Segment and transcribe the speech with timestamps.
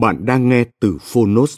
[0.00, 1.56] Bạn đang nghe từ Phonos.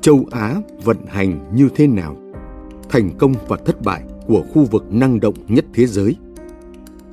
[0.00, 2.16] Châu Á vận hành như thế nào?
[2.88, 6.16] Thành công và thất bại của khu vực năng động nhất thế giới.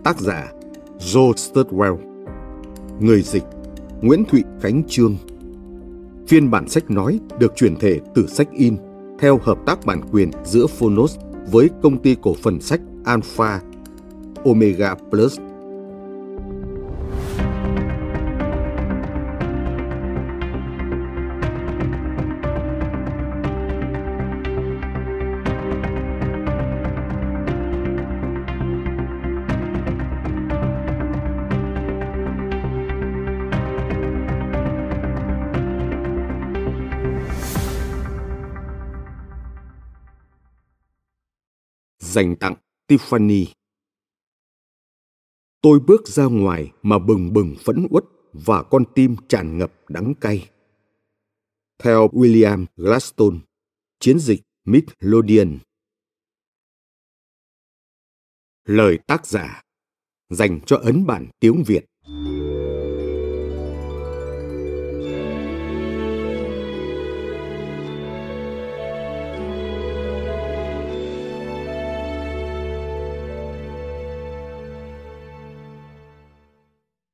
[0.03, 0.51] Tác giả
[0.99, 1.97] Joe Sturwell
[2.99, 3.43] Người dịch
[4.01, 5.15] Nguyễn Thụy Khánh Trương
[6.27, 8.77] Phiên bản sách nói được chuyển thể từ sách in
[9.19, 11.17] theo hợp tác bản quyền giữa Phonos
[11.51, 13.61] với công ty cổ phần sách Alpha
[14.45, 15.39] Omega Plus
[42.13, 42.55] dành tặng
[42.87, 43.45] Tiffany.
[45.61, 48.03] Tôi bước ra ngoài mà bừng bừng phẫn uất
[48.33, 50.49] và con tim tràn ngập đắng cay.
[51.79, 53.37] Theo William Gladstone,
[53.99, 55.59] chiến dịch Midlothian.
[58.65, 59.63] Lời tác giả
[60.29, 61.85] dành cho ấn bản tiếng Việt.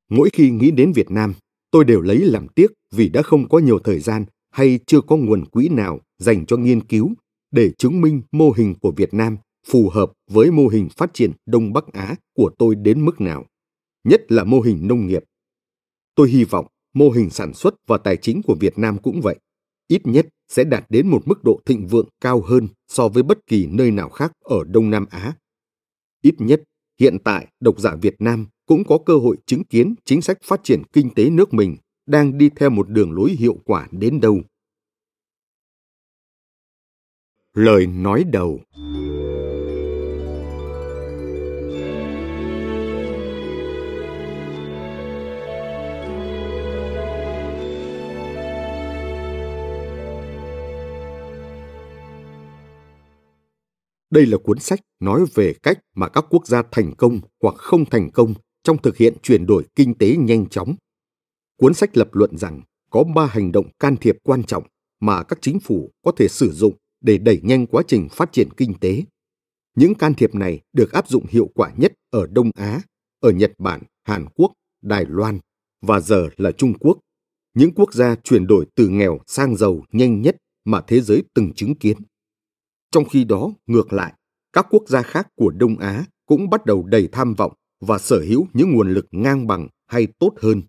[0.10, 1.34] Mỗi khi nghĩ đến Việt Nam,
[1.72, 5.18] tôi đều lấy làm tiếc vì đã không có nhiều thời gian hay chưa có
[5.18, 7.14] nguồn quỹ nào dành cho nghiên cứu
[7.52, 9.38] để chứng minh mô hình của Việt Nam
[9.68, 13.46] phù hợp với mô hình phát triển Đông Bắc Á của tôi đến mức nào,
[14.04, 15.24] nhất là mô hình nông nghiệp.
[16.16, 19.40] Tôi hy vọng mô hình sản xuất và tài chính của Việt Nam cũng vậy,
[19.88, 23.48] ít nhất sẽ đạt đến một mức độ thịnh vượng cao hơn so với bất
[23.48, 25.34] kỳ nơi nào khác ở Đông Nam Á.
[26.22, 26.64] Ít nhất,
[27.00, 30.64] hiện tại độc giả Việt Nam cũng có cơ hội chứng kiến chính sách phát
[30.64, 34.42] triển kinh tế nước mình đang đi theo một đường lối hiệu quả đến đâu.
[37.54, 38.60] Lời nói đầu
[54.10, 57.86] Đây là cuốn sách nói về cách mà các quốc gia thành công hoặc không
[57.86, 58.34] thành công
[58.64, 60.76] trong thực hiện chuyển đổi kinh tế nhanh chóng.
[61.58, 64.64] Cuốn sách lập luận rằng có ba hành động can thiệp quan trọng
[65.00, 68.50] mà các chính phủ có thể sử dụng để đẩy nhanh quá trình phát triển
[68.58, 69.04] kinh tế.
[69.76, 72.82] Những can thiệp này được áp dụng hiệu quả nhất ở Đông Á,
[73.20, 75.40] ở Nhật Bản, Hàn Quốc, Đài Loan
[75.82, 77.00] và giờ là Trung Quốc,
[77.54, 81.54] những quốc gia chuyển đổi từ nghèo sang giàu nhanh nhất mà thế giới từng
[81.54, 81.98] chứng kiến.
[82.92, 84.14] Trong khi đó, ngược lại,
[84.54, 88.20] các quốc gia khác của Đông Á cũng bắt đầu đầy tham vọng và sở
[88.20, 90.62] hữu những nguồn lực ngang bằng hay tốt hơn.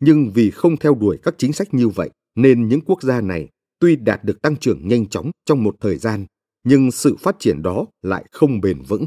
[0.00, 3.48] Nhưng vì không theo đuổi các chính sách như vậy, nên những quốc gia này
[3.78, 6.26] tuy đạt được tăng trưởng nhanh chóng trong một thời gian,
[6.64, 9.06] nhưng sự phát triển đó lại không bền vững.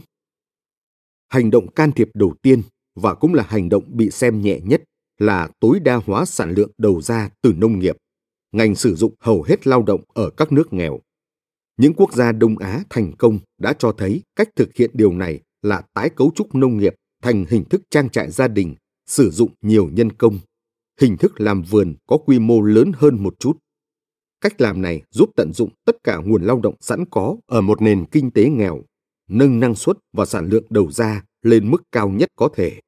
[1.30, 2.62] Hành động can thiệp đầu tiên
[2.96, 4.84] và cũng là hành động bị xem nhẹ nhất
[5.18, 7.98] là tối đa hóa sản lượng đầu ra từ nông nghiệp.
[8.52, 11.00] Ngành sử dụng hầu hết lao động ở các nước nghèo.
[11.78, 15.40] Những quốc gia Đông Á thành công đã cho thấy cách thực hiện điều này
[15.62, 18.76] là tái cấu trúc nông nghiệp thành hình thức trang trại gia đình,
[19.08, 20.40] sử dụng nhiều nhân công.
[21.02, 23.58] Hình thức làm vườn có quy mô lớn hơn một chút.
[24.42, 27.82] Cách làm này giúp tận dụng tất cả nguồn lao động sẵn có ở một
[27.82, 28.84] nền kinh tế nghèo,
[29.30, 32.80] nâng năng suất và sản lượng đầu ra lên mức cao nhất có thể,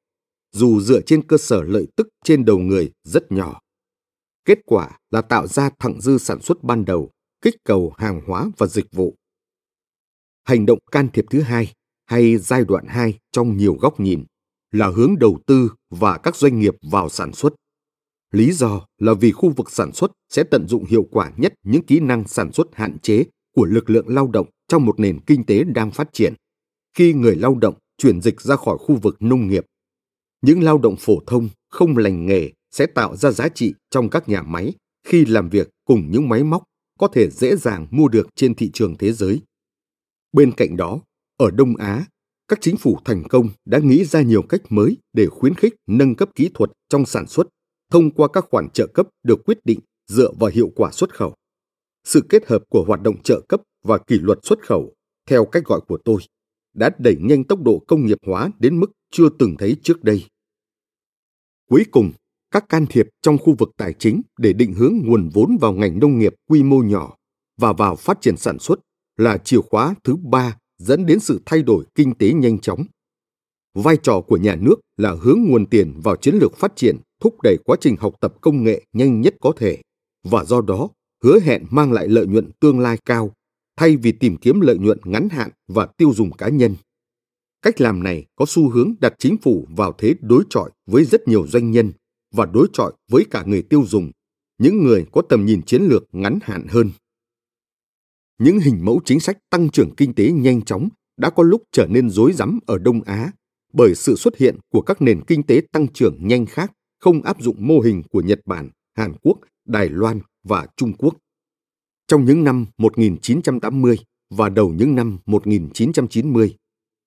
[0.52, 3.60] dù dựa trên cơ sở lợi tức trên đầu người rất nhỏ.
[4.44, 7.10] Kết quả là tạo ra thặng dư sản xuất ban đầu,
[7.40, 9.14] kích cầu hàng hóa và dịch vụ.
[10.44, 11.72] Hành động can thiệp thứ hai
[12.06, 14.24] hay giai đoạn 2 trong nhiều góc nhìn
[14.72, 17.54] là hướng đầu tư và các doanh nghiệp vào sản xuất.
[18.32, 21.82] Lý do là vì khu vực sản xuất sẽ tận dụng hiệu quả nhất những
[21.82, 23.24] kỹ năng sản xuất hạn chế
[23.54, 26.34] của lực lượng lao động trong một nền kinh tế đang phát triển.
[26.96, 29.66] Khi người lao động chuyển dịch ra khỏi khu vực nông nghiệp,
[30.42, 34.28] những lao động phổ thông không lành nghề sẽ tạo ra giá trị trong các
[34.28, 34.72] nhà máy
[35.06, 36.62] khi làm việc cùng những máy móc
[36.98, 39.40] có thể dễ dàng mua được trên thị trường thế giới.
[40.32, 41.00] Bên cạnh đó,
[41.36, 42.06] ở Đông Á,
[42.48, 46.14] các chính phủ thành công đã nghĩ ra nhiều cách mới để khuyến khích nâng
[46.14, 47.46] cấp kỹ thuật trong sản xuất
[47.92, 51.34] thông qua các khoản trợ cấp được quyết định dựa vào hiệu quả xuất khẩu.
[52.04, 54.94] Sự kết hợp của hoạt động trợ cấp và kỷ luật xuất khẩu,
[55.28, 56.20] theo cách gọi của tôi,
[56.74, 60.24] đã đẩy nhanh tốc độ công nghiệp hóa đến mức chưa từng thấy trước đây.
[61.68, 62.12] Cuối cùng,
[62.50, 65.98] các can thiệp trong khu vực tài chính để định hướng nguồn vốn vào ngành
[65.98, 67.16] nông nghiệp quy mô nhỏ
[67.56, 68.80] và vào phát triển sản xuất
[69.16, 72.84] là chìa khóa thứ ba dẫn đến sự thay đổi kinh tế nhanh chóng.
[73.74, 77.42] Vai trò của nhà nước là hướng nguồn tiền vào chiến lược phát triển, thúc
[77.42, 79.82] đẩy quá trình học tập công nghệ nhanh nhất có thể
[80.24, 80.88] và do đó
[81.24, 83.32] hứa hẹn mang lại lợi nhuận tương lai cao
[83.76, 86.74] thay vì tìm kiếm lợi nhuận ngắn hạn và tiêu dùng cá nhân.
[87.62, 91.28] Cách làm này có xu hướng đặt chính phủ vào thế đối chọi với rất
[91.28, 91.92] nhiều doanh nhân
[92.34, 94.10] và đối chọi với cả người tiêu dùng,
[94.58, 96.90] những người có tầm nhìn chiến lược ngắn hạn hơn.
[98.38, 101.86] Những hình mẫu chính sách tăng trưởng kinh tế nhanh chóng đã có lúc trở
[101.86, 103.32] nên rối rắm ở Đông Á
[103.72, 107.42] bởi sự xuất hiện của các nền kinh tế tăng trưởng nhanh khác không áp
[107.42, 111.16] dụng mô hình của Nhật Bản, Hàn Quốc, Đài Loan và Trung Quốc.
[112.08, 113.96] Trong những năm 1980
[114.30, 116.56] và đầu những năm 1990,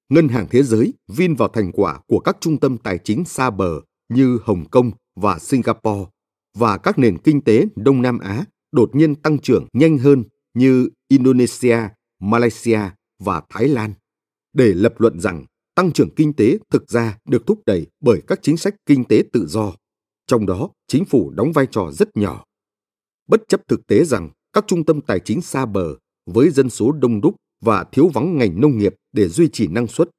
[0.09, 3.49] Ngân hàng Thế giới vin vào thành quả của các trung tâm tài chính xa
[3.49, 6.09] bờ như Hồng Kông và Singapore
[6.57, 10.23] và các nền kinh tế Đông Nam Á đột nhiên tăng trưởng nhanh hơn
[10.59, 11.77] như Indonesia,
[12.19, 12.81] Malaysia
[13.19, 13.93] và Thái Lan
[14.53, 15.45] để lập luận rằng
[15.75, 19.23] tăng trưởng kinh tế thực ra được thúc đẩy bởi các chính sách kinh tế
[19.33, 19.73] tự do,
[20.27, 22.43] trong đó chính phủ đóng vai trò rất nhỏ.
[23.27, 25.95] Bất chấp thực tế rằng các trung tâm tài chính xa bờ
[26.25, 29.87] với dân số đông đúc và thiếu vắng ngành nông nghiệp để duy trì năng
[29.87, 30.09] suất,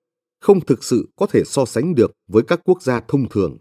[0.40, 3.58] không thực sự có thể so sánh được với các quốc gia thông thường.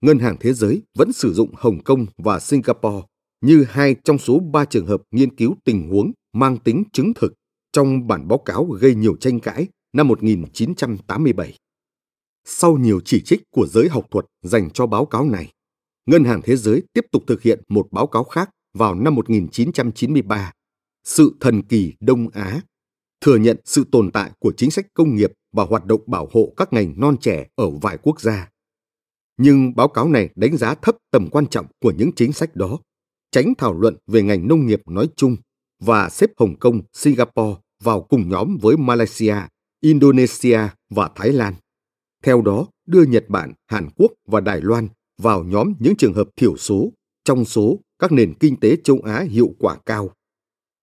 [0.00, 3.06] Ngân hàng Thế giới vẫn sử dụng Hồng Kông và Singapore
[3.44, 7.32] như hai trong số ba trường hợp nghiên cứu tình huống mang tính chứng thực
[7.72, 11.58] trong bản báo cáo gây nhiều tranh cãi năm 1987.
[12.44, 15.52] Sau nhiều chỉ trích của giới học thuật dành cho báo cáo này,
[16.06, 20.52] Ngân hàng Thế giới tiếp tục thực hiện một báo cáo khác vào năm 1993,
[21.04, 22.60] Sự thần kỳ Đông Á,
[23.20, 26.52] thừa nhận sự tồn tại của chính sách công nghiệp và hoạt động bảo hộ
[26.56, 28.50] các ngành non trẻ ở vài quốc gia.
[29.36, 32.78] Nhưng báo cáo này đánh giá thấp tầm quan trọng của những chính sách đó,
[33.34, 35.36] tránh thảo luận về ngành nông nghiệp nói chung
[35.80, 39.36] và xếp Hồng Kông, Singapore vào cùng nhóm với Malaysia,
[39.80, 40.60] Indonesia
[40.90, 41.54] và Thái Lan.
[42.22, 44.88] Theo đó, đưa Nhật Bản, Hàn Quốc và Đài Loan
[45.18, 46.92] vào nhóm những trường hợp thiểu số
[47.24, 50.10] trong số các nền kinh tế châu Á hiệu quả cao.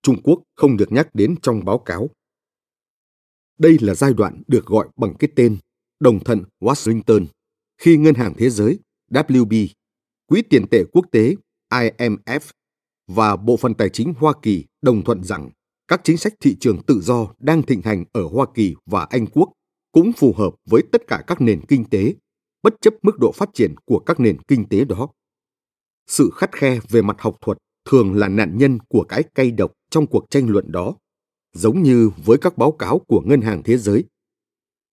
[0.04, 2.10] Trung Quốc không được nhắc đến trong báo cáo.
[3.58, 5.58] Đây là giai đoạn được gọi bằng cái tên
[6.00, 7.26] đồng thuận Washington,
[7.78, 8.80] khi Ngân hàng Thế giới
[9.12, 9.68] WB,
[10.26, 11.36] Quỹ tiền tệ quốc tế
[11.72, 12.40] IMF
[13.08, 15.50] và Bộ phận Tài chính Hoa Kỳ đồng thuận rằng
[15.88, 19.28] các chính sách thị trường tự do đang thịnh hành ở Hoa Kỳ và Anh
[19.28, 19.52] Quốc
[19.92, 22.16] cũng phù hợp với tất cả các nền kinh tế,
[22.64, 25.10] bất chấp mức độ phát triển của các nền kinh tế đó.
[26.08, 27.58] Sự khắt khe về mặt học thuật
[27.90, 30.96] thường là nạn nhân của cái cay độc trong cuộc tranh luận đó,
[31.54, 34.04] giống như với các báo cáo của Ngân hàng Thế giới.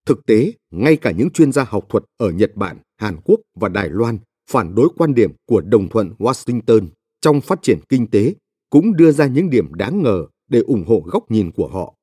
[0.06, 3.68] Thực tế, ngay cả những chuyên gia học thuật ở Nhật Bản, Hàn Quốc và
[3.68, 4.18] Đài Loan
[4.50, 6.86] phản đối quan điểm của đồng thuận Washington
[7.20, 8.34] trong phát triển kinh tế
[8.70, 11.94] cũng đưa ra những điểm đáng ngờ để ủng hộ góc nhìn của họ.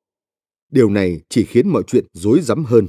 [0.70, 2.88] Điều này chỉ khiến mọi chuyện rối rắm hơn.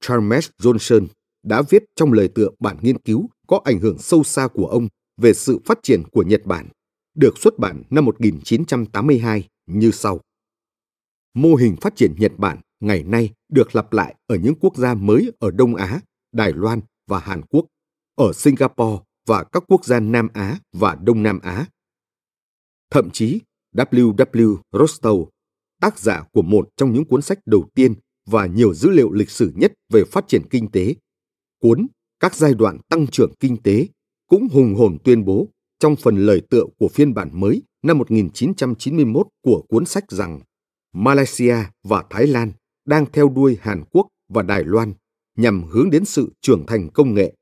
[0.00, 1.06] Charles Johnson
[1.42, 4.88] đã viết trong lời tựa bản nghiên cứu có ảnh hưởng sâu xa của ông
[5.16, 6.68] về sự phát triển của Nhật Bản,
[7.14, 10.20] được xuất bản năm 1982 như sau.
[11.34, 14.94] Mô hình phát triển Nhật Bản ngày nay được lặp lại ở những quốc gia
[14.94, 16.00] mới ở Đông Á,
[16.32, 17.66] Đài Loan và Hàn Quốc,
[18.16, 21.66] ở Singapore và các quốc gia Nam Á và Đông Nam Á.
[22.90, 23.40] Thậm chí,
[23.74, 24.56] W.W.
[24.72, 25.26] Rostow,
[25.80, 27.94] tác giả của một trong những cuốn sách đầu tiên
[28.26, 30.94] và nhiều dữ liệu lịch sử nhất về phát triển kinh tế,
[31.60, 31.86] cuốn
[32.20, 33.88] Các giai đoạn tăng trưởng kinh tế,
[34.26, 39.26] cũng hùng hồn tuyên bố trong phần lời tựa của phiên bản mới năm 1991
[39.42, 40.40] của cuốn sách rằng
[40.92, 42.52] Malaysia và Thái Lan
[42.84, 44.94] đang theo đuôi Hàn Quốc và Đài Loan
[45.36, 47.34] nhằm hướng đến sự trưởng thành công nghệ.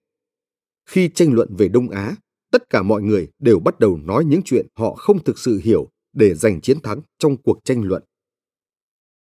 [0.86, 2.16] Khi tranh luận về Đông Á,
[2.50, 5.88] tất cả mọi người đều bắt đầu nói những chuyện họ không thực sự hiểu
[6.12, 8.02] để giành chiến thắng trong cuộc tranh luận.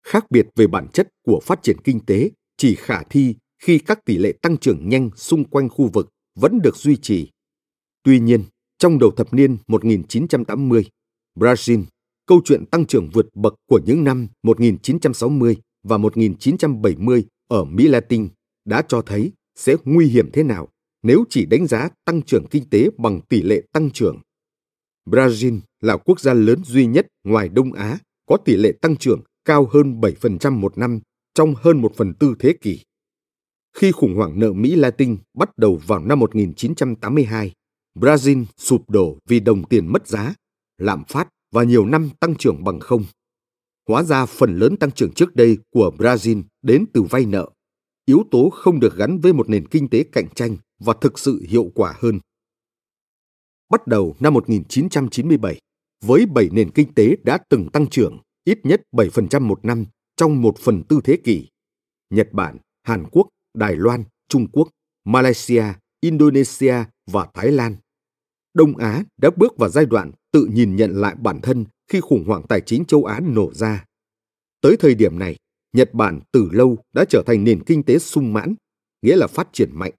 [0.02, 4.04] Khác biệt về bản chất của phát triển kinh tế chỉ khả thi khi các
[4.04, 7.30] tỷ lệ tăng trưởng nhanh xung quanh khu vực vẫn được duy trì.
[8.02, 8.44] Tuy nhiên,
[8.78, 10.85] trong đầu thập niên 1980,
[11.35, 11.85] Brazil,
[12.26, 18.28] câu chuyện tăng trưởng vượt bậc của những năm 1960 và 1970 ở Mỹ Latin
[18.64, 20.68] đã cho thấy sẽ nguy hiểm thế nào
[21.02, 24.21] nếu chỉ đánh giá tăng trưởng kinh tế bằng tỷ lệ tăng trưởng.
[25.06, 29.23] Brazil là quốc gia lớn duy nhất ngoài Đông Á có tỷ lệ tăng trưởng
[29.44, 31.00] cao hơn 7% một năm
[31.35, 32.80] trong hơn một phần tư thế kỷ.
[33.76, 37.52] Khi khủng hoảng nợ Mỹ Latin bắt đầu vào năm 1982,
[37.94, 40.35] Brazil sụp đổ vì đồng tiền mất giá,
[40.78, 43.04] lạm phát và nhiều năm tăng trưởng bằng không.
[43.88, 47.50] Hóa ra phần lớn tăng trưởng trước đây của Brazil đến từ vay nợ,
[48.06, 51.44] yếu tố không được gắn với một nền kinh tế cạnh tranh và thực sự
[51.48, 52.20] hiệu quả hơn.
[53.70, 55.60] Bắt đầu năm 1997,
[56.04, 59.84] với 7 nền kinh tế đã từng tăng trưởng ít nhất 7% một năm
[60.16, 61.48] trong một phần tư thế kỷ.
[62.10, 64.68] Nhật Bản, Hàn Quốc, Đài Loan, Trung Quốc,
[65.04, 65.64] Malaysia,
[66.00, 66.74] Indonesia
[67.10, 67.76] và Thái Lan.
[68.54, 72.24] Đông Á đã bước vào giai đoạn tự nhìn nhận lại bản thân khi khủng
[72.26, 73.84] hoảng tài chính châu Á nổ ra.
[74.60, 75.36] Tới thời điểm này,
[75.72, 78.54] Nhật Bản từ lâu đã trở thành nền kinh tế sung mãn,
[79.02, 79.92] nghĩa là phát triển mạnh,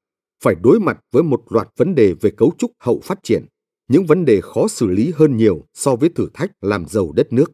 [0.43, 3.45] phải đối mặt với một loạt vấn đề về cấu trúc hậu phát triển,
[3.87, 7.33] những vấn đề khó xử lý hơn nhiều so với thử thách làm giàu đất
[7.33, 7.51] nước.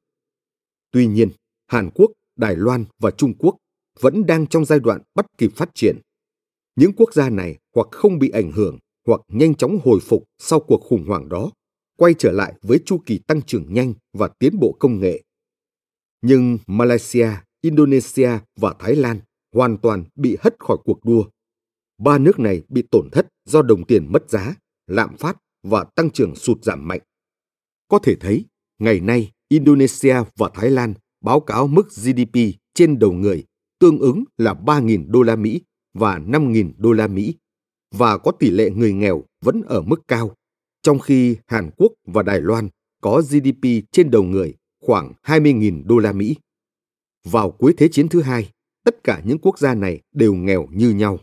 [0.91, 1.29] Tuy nhiên,
[1.67, 3.55] Hàn Quốc, Đài Loan và Trung Quốc
[3.99, 5.97] vẫn đang trong giai đoạn bắt kịp phát triển.
[6.75, 8.77] Những quốc gia này hoặc không bị ảnh hưởng
[9.07, 11.51] hoặc nhanh chóng hồi phục sau cuộc khủng hoảng đó,
[11.97, 15.23] quay trở lại với chu kỳ tăng trưởng nhanh và tiến bộ công nghệ.
[16.21, 17.29] Nhưng Malaysia,
[17.61, 19.19] Indonesia và Thái Lan
[19.53, 21.23] hoàn toàn bị hất khỏi cuộc đua.
[21.99, 24.55] Ba nước này bị tổn thất do đồng tiền mất giá,
[24.87, 27.01] lạm phát và tăng trưởng sụt giảm mạnh.
[27.87, 28.45] Có thể thấy,
[28.79, 32.39] ngày nay Indonesia và Thái Lan báo cáo mức GDP
[32.73, 33.45] trên đầu người
[33.79, 35.61] tương ứng là 3.000 đô la Mỹ
[35.93, 37.35] và 5.000 đô la Mỹ
[37.95, 40.35] và có tỷ lệ người nghèo vẫn ở mức cao,
[40.81, 42.69] trong khi Hàn Quốc và Đài Loan
[43.01, 46.35] có GDP trên đầu người khoảng 20.000 đô la Mỹ.
[47.25, 48.51] Vào cuối Thế chiến thứ hai,
[48.85, 51.19] tất cả những quốc gia này đều nghèo như nhau.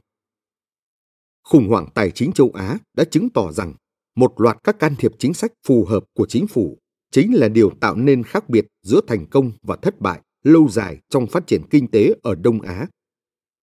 [1.49, 3.75] Khủng hoảng tài chính châu Á đã chứng tỏ rằng
[4.17, 6.79] một loạt các can thiệp chính sách phù hợp của chính phủ
[7.11, 10.99] chính là điều tạo nên khác biệt giữa thành công và thất bại lâu dài
[11.09, 12.87] trong phát triển kinh tế ở Đông Á.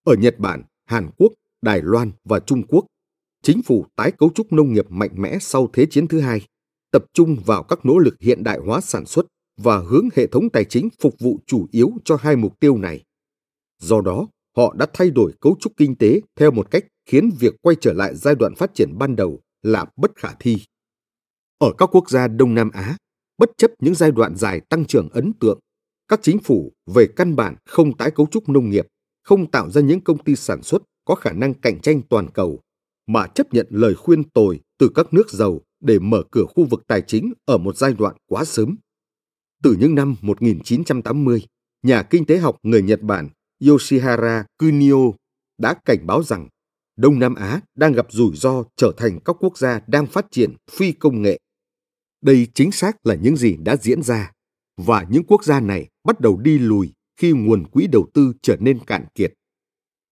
[0.04, 2.86] Ở Nhật Bản, Hàn Quốc, Đài Loan và Trung Quốc,
[3.42, 6.42] chính phủ tái cấu trúc nông nghiệp mạnh mẽ sau Thế chiến thứ hai,
[6.92, 9.26] tập trung vào các nỗ lực hiện đại hóa sản xuất
[9.58, 13.04] và hướng hệ thống tài chính phục vụ chủ yếu cho hai mục tiêu này.
[13.80, 17.54] Do đó, họ đã thay đổi cấu trúc kinh tế theo một cách khiến việc
[17.62, 20.58] quay trở lại giai đoạn phát triển ban đầu là bất khả thi.
[21.58, 22.98] Ở các quốc gia Đông Nam Á,
[23.38, 25.60] bất chấp những giai đoạn dài tăng trưởng ấn tượng,
[26.08, 28.88] các chính phủ về căn bản không tái cấu trúc nông nghiệp,
[29.24, 32.60] không tạo ra những công ty sản xuất có khả năng cạnh tranh toàn cầu,
[33.08, 36.84] mà chấp nhận lời khuyên tồi từ các nước giàu để mở cửa khu vực
[36.88, 38.76] tài chính ở một giai đoạn quá sớm.
[39.64, 41.46] Từ những năm 1980,
[41.84, 43.30] nhà kinh tế học người Nhật Bản
[43.68, 45.12] Yoshihara Kunio
[45.58, 46.48] đã cảnh báo rằng
[46.96, 50.56] Đông Nam Á đang gặp rủi ro trở thành các quốc gia đang phát triển
[50.72, 51.40] phi công nghệ.
[52.22, 54.32] Đây chính xác là những gì đã diễn ra,
[54.78, 58.58] và những quốc gia này bắt đầu đi lùi khi nguồn quỹ đầu tư trở
[58.60, 59.34] nên cạn kiệt.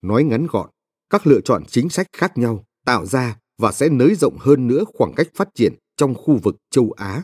[0.01, 0.69] Nói ngắn gọn,
[1.09, 4.83] các lựa chọn chính sách khác nhau tạo ra và sẽ nới rộng hơn nữa
[4.93, 7.23] khoảng cách phát triển trong khu vực châu Á.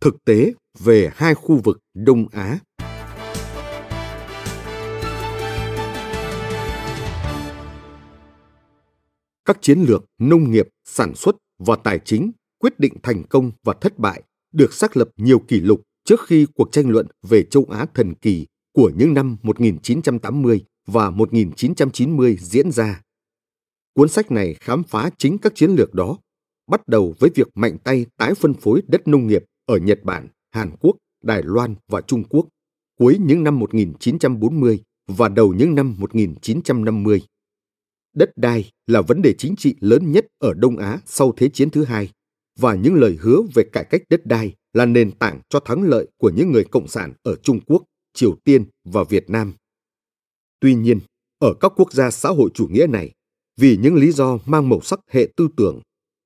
[0.00, 2.58] Thực tế về hai khu vực Đông Á
[9.50, 13.74] các chiến lược nông nghiệp, sản xuất và tài chính quyết định thành công và
[13.80, 17.66] thất bại được xác lập nhiều kỷ lục trước khi cuộc tranh luận về châu
[17.70, 23.02] Á thần kỳ của những năm 1980 và 1990 diễn ra.
[23.94, 26.18] Cuốn sách này khám phá chính các chiến lược đó,
[26.70, 30.28] bắt đầu với việc mạnh tay tái phân phối đất nông nghiệp ở Nhật Bản,
[30.54, 32.46] Hàn Quốc, Đài Loan và Trung Quốc
[32.98, 34.78] cuối những năm 1940
[35.08, 37.22] và đầu những năm 1950.
[38.14, 41.70] Đất đai là vấn đề chính trị lớn nhất ở Đông Á sau Thế chiến
[41.70, 42.10] thứ hai,
[42.58, 46.08] và những lời hứa về cải cách đất đai là nền tảng cho thắng lợi
[46.16, 49.52] của những người cộng sản ở Trung Quốc, Triều Tiên và Việt Nam.
[50.60, 51.00] Tuy nhiên,
[51.38, 53.12] ở các quốc gia xã hội chủ nghĩa này,
[53.56, 55.80] vì những lý do mang màu sắc hệ tư tưởng,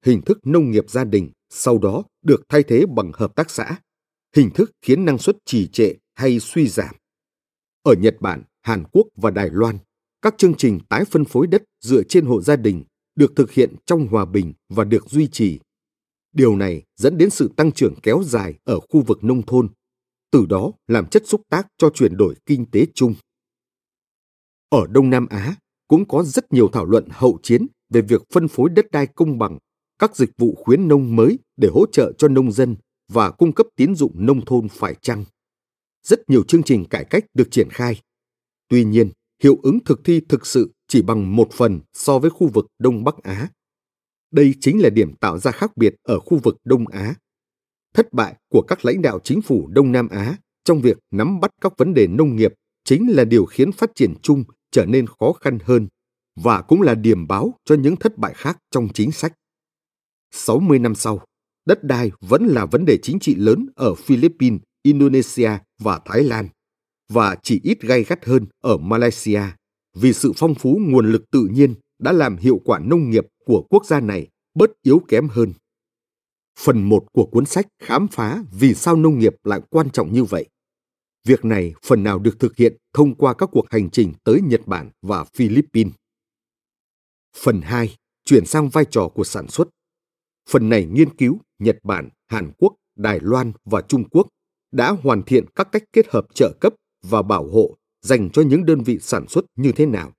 [0.04, 3.76] hình thức nông nghiệp gia đình sau đó được thay thế bằng hợp tác xã,
[4.36, 6.94] hình thức khiến năng suất trì trệ hay suy giảm.
[7.82, 9.78] Ở Nhật Bản, Hàn Quốc và Đài Loan,
[10.24, 12.84] các chương trình tái phân phối đất dựa trên hộ gia đình
[13.16, 15.60] được thực hiện trong hòa bình và được duy trì.
[16.32, 19.68] Điều này dẫn đến sự tăng trưởng kéo dài ở khu vực nông thôn.
[20.30, 23.14] từ đó làm chất xúc tác cho chuyển đổi kinh tế chung.
[24.68, 25.56] Ở Đông Nam Á
[25.88, 29.38] cũng có rất nhiều thảo luận hậu chiến về việc phân phối đất đai công
[29.38, 29.58] bằng,
[29.98, 32.76] các dịch vụ khuyến nông mới để hỗ trợ cho nông dân
[33.08, 35.24] và cung cấp tín dụng nông thôn phải chăng.
[36.02, 38.00] Rất nhiều chương trình cải cách được triển khai.
[38.68, 39.10] Tuy nhiên,
[39.42, 43.04] hiệu ứng thực thi thực sự chỉ bằng một phần so với khu vực Đông
[43.04, 43.48] Bắc Á.
[44.30, 47.14] Đây chính là điểm tạo ra khác biệt ở khu vực Đông Á.
[47.94, 51.50] Thất bại của các lãnh đạo chính phủ Đông Nam Á trong việc nắm bắt
[51.60, 55.32] các vấn đề nông nghiệp chính là điều khiến phát triển chung trở nên khó
[55.32, 55.88] khăn hơn
[56.36, 59.32] và cũng là điểm báo cho những thất bại khác trong chính sách.
[60.30, 61.20] 60 năm sau,
[61.66, 66.48] đất đai vẫn là vấn đề chính trị lớn ở Philippines, Indonesia và Thái Lan
[67.14, 69.42] và chỉ ít gay gắt hơn ở Malaysia
[69.94, 73.66] vì sự phong phú nguồn lực tự nhiên đã làm hiệu quả nông nghiệp của
[73.70, 75.52] quốc gia này bớt yếu kém hơn.
[76.58, 80.24] Phần 1 của cuốn sách khám phá vì sao nông nghiệp lại quan trọng như
[80.24, 80.48] vậy.
[81.24, 84.60] Việc này phần nào được thực hiện thông qua các cuộc hành trình tới Nhật
[84.66, 85.92] Bản và Philippines.
[87.36, 89.68] Phần 2 chuyển sang vai trò của sản xuất.
[90.50, 94.28] Phần này nghiên cứu Nhật Bản, Hàn Quốc, Đài Loan và Trung Quốc
[94.72, 96.74] đã hoàn thiện các cách kết hợp trợ cấp
[97.10, 100.12] và bảo hộ dành cho những đơn vị sản xuất như thế nào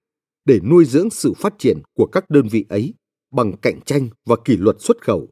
[0.45, 2.93] để nuôi dưỡng sự phát triển của các đơn vị ấy
[3.31, 5.29] bằng cạnh tranh và kỷ luật xuất khẩu.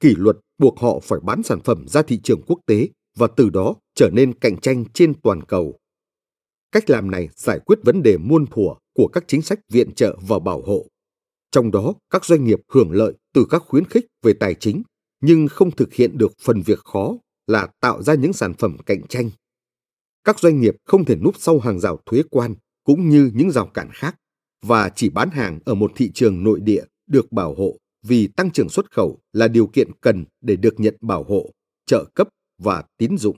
[0.00, 3.50] Kỷ luật buộc họ phải bán sản phẩm ra thị trường quốc tế và từ
[3.50, 5.78] đó trở nên cạnh tranh trên toàn cầu.
[6.72, 10.18] Cách làm này giải quyết vấn đề muôn thuở của các chính sách viện trợ
[10.28, 10.86] và bảo hộ.
[11.50, 14.82] Trong đó, các doanh nghiệp hưởng lợi từ các khuyến khích về tài chính
[15.20, 19.06] nhưng không thực hiện được phần việc khó là tạo ra những sản phẩm cạnh
[19.08, 19.30] tranh.
[20.24, 22.54] Các doanh nghiệp không thể núp sau hàng rào thuế quan
[22.84, 24.16] cũng như những rào cản khác
[24.62, 28.50] và chỉ bán hàng ở một thị trường nội địa được bảo hộ vì tăng
[28.50, 31.50] trưởng xuất khẩu là điều kiện cần để được nhận bảo hộ,
[31.86, 33.36] trợ cấp và tín dụng.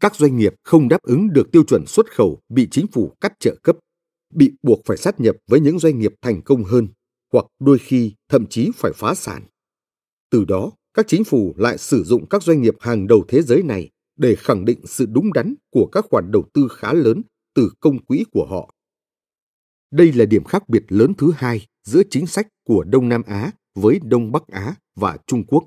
[0.00, 3.32] Các doanh nghiệp không đáp ứng được tiêu chuẩn xuất khẩu bị chính phủ cắt
[3.40, 3.76] trợ cấp,
[4.34, 6.88] bị buộc phải sát nhập với những doanh nghiệp thành công hơn,
[7.32, 9.42] hoặc đôi khi thậm chí phải phá sản.
[10.30, 13.62] Từ đó, các chính phủ lại sử dụng các doanh nghiệp hàng đầu thế giới
[13.62, 17.22] này để khẳng định sự đúng đắn của các khoản đầu tư khá lớn
[17.54, 18.74] từ công quỹ của họ.
[19.90, 23.50] Đây là điểm khác biệt lớn thứ hai giữa chính sách của Đông Nam Á
[23.74, 25.66] với Đông Bắc Á và Trung Quốc.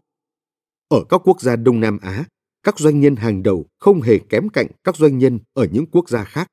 [0.89, 2.25] Ở các quốc gia Đông Nam Á,
[2.63, 6.09] các doanh nhân hàng đầu không hề kém cạnh các doanh nhân ở những quốc
[6.09, 6.47] gia khác,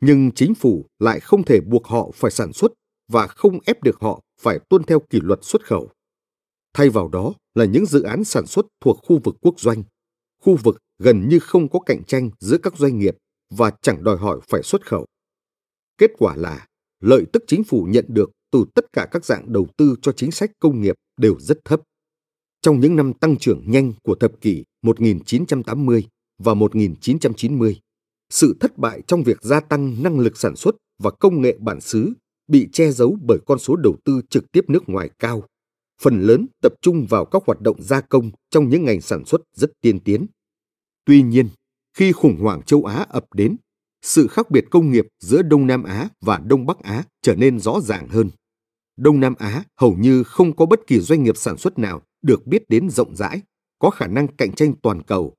[0.00, 2.72] nhưng chính phủ lại không thể buộc họ phải sản xuất
[3.08, 5.90] và không ép được họ phải tuân theo kỷ luật xuất khẩu.
[6.74, 9.82] Thay vào đó là những dự án sản xuất thuộc khu vực quốc doanh,
[10.46, 13.16] khu vực gần như không có cạnh tranh giữa các doanh nghiệp
[13.50, 15.06] và chẳng đòi hỏi phải xuất khẩu.
[15.98, 16.66] Kết quả là
[17.00, 20.30] lợi tức chính phủ nhận được từ tất cả các dạng đầu tư cho chính
[20.30, 21.80] sách công nghiệp đều rất thấp.
[22.62, 26.04] Trong những năm tăng trưởng nhanh của thập kỷ 1980
[26.38, 27.80] và 1990,
[28.30, 31.80] sự thất bại trong việc gia tăng năng lực sản xuất và công nghệ bản
[31.80, 32.12] xứ
[32.48, 35.42] bị che giấu bởi con số đầu tư trực tiếp nước ngoài cao,
[36.02, 39.40] phần lớn tập trung vào các hoạt động gia công trong những ngành sản xuất
[39.52, 40.26] rất tiên tiến.
[41.04, 41.48] Tuy nhiên,
[41.94, 43.56] khi khủng hoảng châu Á ập đến,
[44.02, 47.60] sự khác biệt công nghiệp giữa Đông Nam Á và Đông Bắc Á trở nên
[47.60, 48.30] rõ ràng hơn.
[48.96, 52.46] Đông Nam Á hầu như không có bất kỳ doanh nghiệp sản xuất nào được
[52.46, 53.42] biết đến rộng rãi,
[53.78, 55.34] có khả năng cạnh tranh toàn cầu.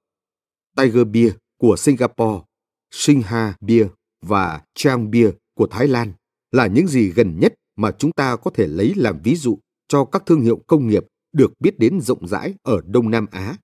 [0.76, 2.44] Tiger Beer của Singapore,
[2.92, 3.88] Singha Beer
[4.22, 6.14] và Chang Beer của Thái Lan
[6.52, 10.06] là những gì gần nhất mà chúng ta có thể lấy làm ví dụ cho
[10.06, 13.58] các thương hiệu công nghiệp được biết đến rộng rãi ở Đông Nam Á.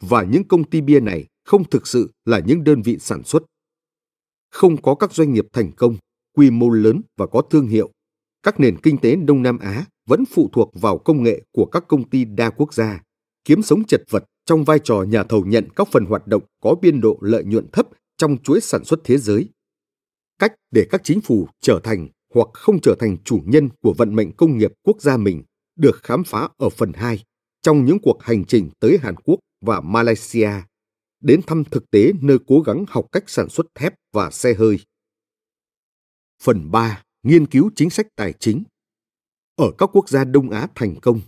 [0.00, 3.42] Và những công ty bia này không thực sự là những đơn vị sản xuất.
[4.50, 5.96] Không có các doanh nghiệp thành công,
[6.36, 7.90] quy mô lớn và có thương hiệu.
[8.42, 11.84] Các nền kinh tế Đông Nam Á vẫn phụ thuộc vào công nghệ của các
[11.88, 13.02] công ty đa quốc gia,
[13.44, 16.74] kiếm sống chật vật trong vai trò nhà thầu nhận các phần hoạt động có
[16.82, 19.48] biên độ lợi nhuận thấp trong chuỗi sản xuất thế giới.
[20.38, 24.16] Cách để các chính phủ trở thành hoặc không trở thành chủ nhân của vận
[24.16, 25.42] mệnh công nghiệp quốc gia mình
[25.76, 27.24] được khám phá ở phần 2
[27.62, 30.50] trong những cuộc hành trình tới Hàn Quốc và Malaysia,
[31.20, 34.78] đến thăm thực tế nơi cố gắng học cách sản xuất thép và xe hơi.
[36.42, 37.02] Phần 3.
[37.22, 38.62] Nghiên cứu chính sách tài chính
[39.56, 41.20] Ở các quốc gia Đông Á thành công,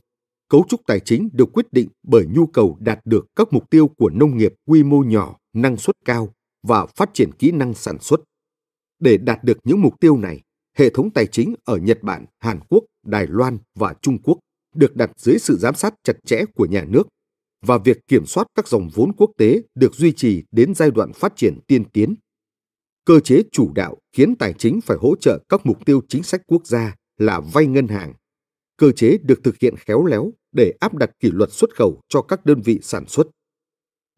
[0.49, 3.89] cấu trúc tài chính được quyết định bởi nhu cầu đạt được các mục tiêu
[3.89, 7.99] của nông nghiệp quy mô nhỏ, năng suất cao và phát triển kỹ năng sản
[8.01, 8.21] xuất.
[8.99, 10.41] Để đạt được những mục tiêu này,
[10.79, 14.39] hệ thống tài chính ở Nhật Bản, Hàn Quốc, Đài Loan và Trung Quốc
[14.75, 17.03] được đặt dưới sự giám sát chặt chẽ của nhà nước
[17.67, 21.13] và việc kiểm soát các dòng vốn quốc tế được duy trì đến giai đoạn
[21.13, 22.15] phát triển tiên tiến.
[23.05, 26.43] Cơ chế chủ đạo khiến tài chính phải hỗ trợ các mục tiêu chính sách
[26.47, 28.15] quốc gia là vay ngân hàng.
[28.77, 32.23] Cơ chế được thực hiện khéo léo để áp đặt kỷ luật xuất khẩu cho
[32.23, 33.27] các đơn vị sản xuất.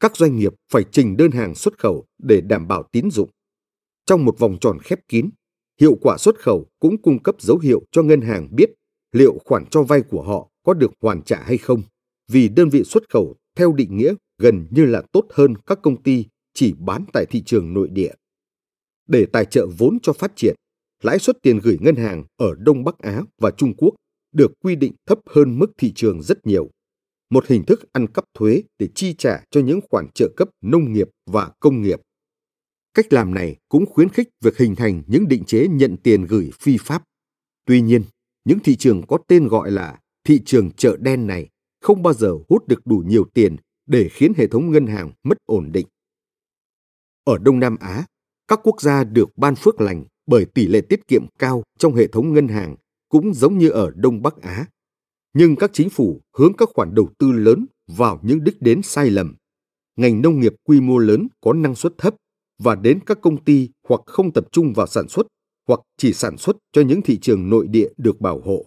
[0.00, 3.30] các doanh nghiệp phải trình đơn hàng xuất khẩu để đảm bảo tín dụng.
[4.06, 5.30] Trong một vòng tròn khép kín,
[5.80, 8.70] hiệu quả xuất khẩu cũng cung cấp dấu hiệu cho ngân hàng biết
[9.12, 11.82] liệu khoản cho vay của họ có được hoàn trả hay không,
[12.28, 16.02] vì đơn vị xuất khẩu theo định nghĩa gần như là tốt hơn các công
[16.02, 18.12] ty chỉ bán tại thị trường nội địa.
[19.08, 20.54] Để tài trợ vốn cho phát triển,
[21.02, 23.94] lãi suất tiền gửi ngân hàng ở Đông Bắc Á và Trung Quốc
[24.32, 26.70] được quy định thấp hơn mức thị trường rất nhiều.
[27.30, 30.92] Một hình thức ăn cắp thuế để chi trả cho những khoản trợ cấp nông
[30.92, 32.00] nghiệp và công nghiệp.
[32.96, 36.50] Cách làm này cũng khuyến khích việc hình thành những định chế nhận tiền gửi
[36.60, 37.02] phi pháp.
[37.64, 38.02] Tuy nhiên,
[38.44, 41.48] những thị trường có tên gọi là thị trường chợ đen này
[41.80, 43.56] không bao giờ hút được đủ nhiều tiền
[43.86, 45.86] để khiến hệ thống ngân hàng mất ổn định.
[47.24, 48.06] Ở Đông Nam Á,
[48.48, 52.06] các quốc gia được ban phước lành bởi tỷ lệ tiết kiệm cao trong hệ
[52.06, 52.76] thống ngân hàng
[53.08, 54.66] cũng giống như ở Đông Bắc Á.
[55.34, 59.10] Nhưng các chính phủ hướng các khoản đầu tư lớn vào những đích đến sai
[59.10, 59.36] lầm.
[59.96, 62.14] Ngành nông nghiệp quy mô lớn có năng suất thấp
[62.58, 65.26] và đến các công ty hoặc không tập trung vào sản xuất
[65.68, 68.66] hoặc chỉ sản xuất cho những thị trường nội địa được bảo hộ.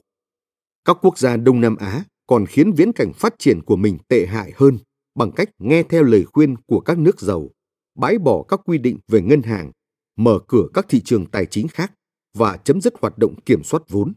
[0.86, 4.26] Các quốc gia Đông Nam Á còn khiến viễn cảnh phát triển của mình tệ
[4.26, 4.78] hại hơn
[5.16, 7.50] bằng cách nghe theo lời khuyên của các nước giàu,
[7.96, 9.72] bãi bỏ các quy định về ngân hàng,
[10.18, 11.94] mở cửa các thị trường tài chính khác
[12.38, 14.14] và chấm dứt hoạt động kiểm soát vốn.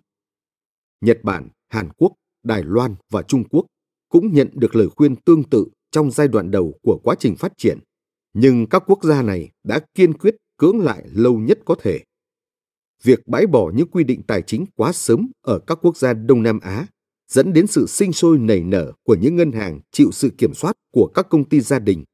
[1.00, 3.66] Nhật Bản, Hàn Quốc, Đài Loan và Trung Quốc
[4.08, 7.52] cũng nhận được lời khuyên tương tự trong giai đoạn đầu của quá trình phát
[7.56, 7.78] triển,
[8.34, 12.00] nhưng các quốc gia này đã kiên quyết cưỡng lại lâu nhất có thể.
[13.02, 16.42] Việc bãi bỏ những quy định tài chính quá sớm ở các quốc gia Đông
[16.42, 16.86] Nam Á
[17.28, 20.76] dẫn đến sự sinh sôi nảy nở của những ngân hàng chịu sự kiểm soát
[20.92, 22.04] của các công ty gia đình.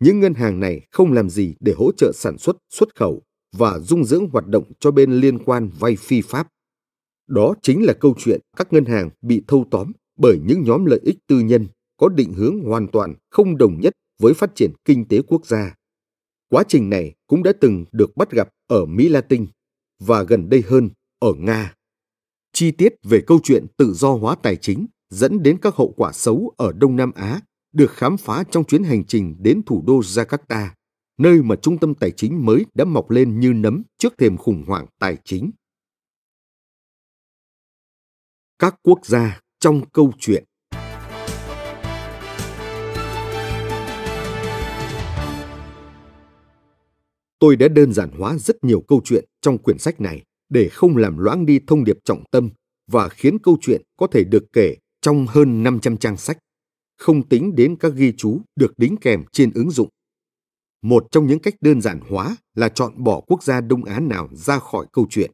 [0.00, 3.22] Những ngân hàng này không làm gì để hỗ trợ sản xuất, xuất khẩu
[3.56, 6.48] và dung dưỡng hoạt động cho bên liên quan vay phi pháp.
[7.26, 11.00] Đó chính là câu chuyện các ngân hàng bị thâu tóm bởi những nhóm lợi
[11.02, 15.08] ích tư nhân có định hướng hoàn toàn không đồng nhất với phát triển kinh
[15.08, 15.74] tế quốc gia.
[16.48, 19.46] Quá trình này cũng đã từng được bắt gặp ở Mỹ Latin
[19.98, 21.74] và gần đây hơn ở Nga.
[22.52, 26.12] Chi tiết về câu chuyện tự do hóa tài chính dẫn đến các hậu quả
[26.12, 27.40] xấu ở Đông Nam Á
[27.72, 30.68] được khám phá trong chuyến hành trình đến thủ đô Jakarta,
[31.18, 34.64] nơi mà trung tâm tài chính mới đã mọc lên như nấm trước thềm khủng
[34.66, 35.50] hoảng tài chính.
[38.58, 40.44] Các quốc gia trong câu chuyện
[47.38, 50.96] Tôi đã đơn giản hóa rất nhiều câu chuyện trong quyển sách này để không
[50.96, 52.50] làm loãng đi thông điệp trọng tâm
[52.86, 56.38] và khiến câu chuyện có thể được kể trong hơn 500 trang sách,
[56.96, 59.88] không tính đến các ghi chú được đính kèm trên ứng dụng.
[60.82, 64.28] Một trong những cách đơn giản hóa là chọn bỏ quốc gia Đông Á nào
[64.32, 65.30] ra khỏi câu chuyện.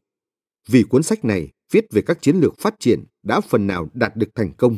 [0.69, 4.15] Vì cuốn sách này viết về các chiến lược phát triển đã phần nào đạt
[4.15, 4.77] được thành công,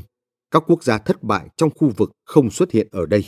[0.51, 3.25] các quốc gia thất bại trong khu vực không xuất hiện ở đây.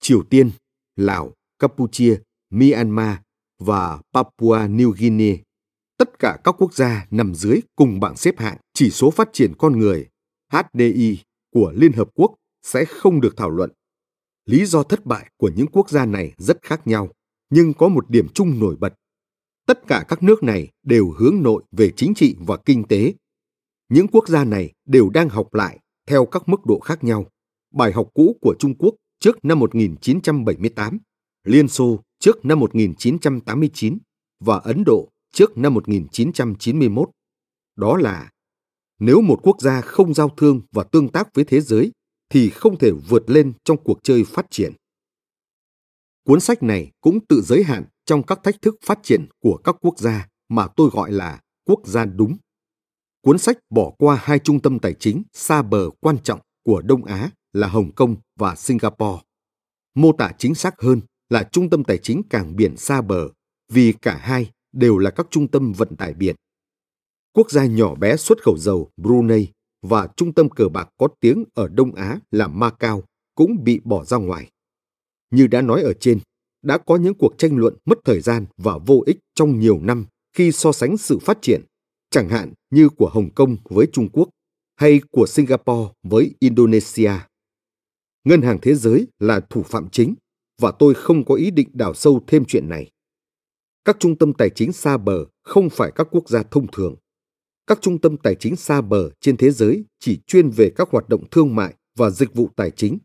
[0.00, 0.50] Triều Tiên,
[0.96, 2.16] Lào, Campuchia,
[2.50, 3.16] Myanmar
[3.58, 5.36] và Papua New Guinea
[5.98, 9.52] tất cả các quốc gia nằm dưới cùng bảng xếp hạng chỉ số phát triển
[9.58, 10.08] con người
[10.52, 11.18] HDI
[11.52, 13.70] của Liên Hợp Quốc sẽ không được thảo luận.
[14.46, 17.08] Lý do thất bại của những quốc gia này rất khác nhau,
[17.50, 18.94] nhưng có một điểm chung nổi bật.
[19.66, 23.14] Tất cả các nước này đều hướng nội về chính trị và kinh tế.
[23.88, 27.26] Những quốc gia này đều đang học lại theo các mức độ khác nhau.
[27.74, 30.98] Bài học cũ của Trung Quốc trước năm 1978,
[31.44, 33.98] Liên Xô trước năm 1989
[34.40, 37.10] và Ấn Độ trước năm 1991.
[37.76, 38.30] Đó là,
[38.98, 41.92] nếu một quốc gia không giao thương và tương tác với thế giới,
[42.30, 44.72] thì không thể vượt lên trong cuộc chơi phát triển.
[46.24, 49.76] Cuốn sách này cũng tự giới hạn trong các thách thức phát triển của các
[49.80, 52.36] quốc gia mà tôi gọi là quốc gia đúng.
[53.22, 57.04] Cuốn sách bỏ qua hai trung tâm tài chính xa bờ quan trọng của Đông
[57.04, 59.22] Á là Hồng Kông và Singapore.
[59.94, 63.28] Mô tả chính xác hơn là trung tâm tài chính cảng biển xa bờ
[63.72, 66.36] vì cả hai đều là các trung tâm vận tải biển.
[67.32, 69.46] Quốc gia nhỏ bé xuất khẩu dầu Brunei
[69.82, 73.02] và trung tâm cờ bạc có tiếng ở Đông Á là Macau
[73.34, 74.50] cũng bị bỏ ra ngoài.
[75.30, 76.18] Như đã nói ở trên,
[76.62, 80.06] đã có những cuộc tranh luận mất thời gian và vô ích trong nhiều năm
[80.32, 81.62] khi so sánh sự phát triển,
[82.10, 84.28] chẳng hạn như của Hồng Kông với Trung Quốc
[84.76, 87.12] hay của Singapore với Indonesia.
[88.24, 90.14] Ngân hàng Thế giới là thủ phạm chính
[90.60, 92.90] và tôi không có ý định đào sâu thêm chuyện này.
[93.84, 96.94] Các trung tâm tài chính xa bờ không phải các quốc gia thông thường.
[97.66, 101.08] Các trung tâm tài chính xa bờ trên thế giới chỉ chuyên về các hoạt
[101.08, 102.98] động thương mại và dịch vụ tài chính,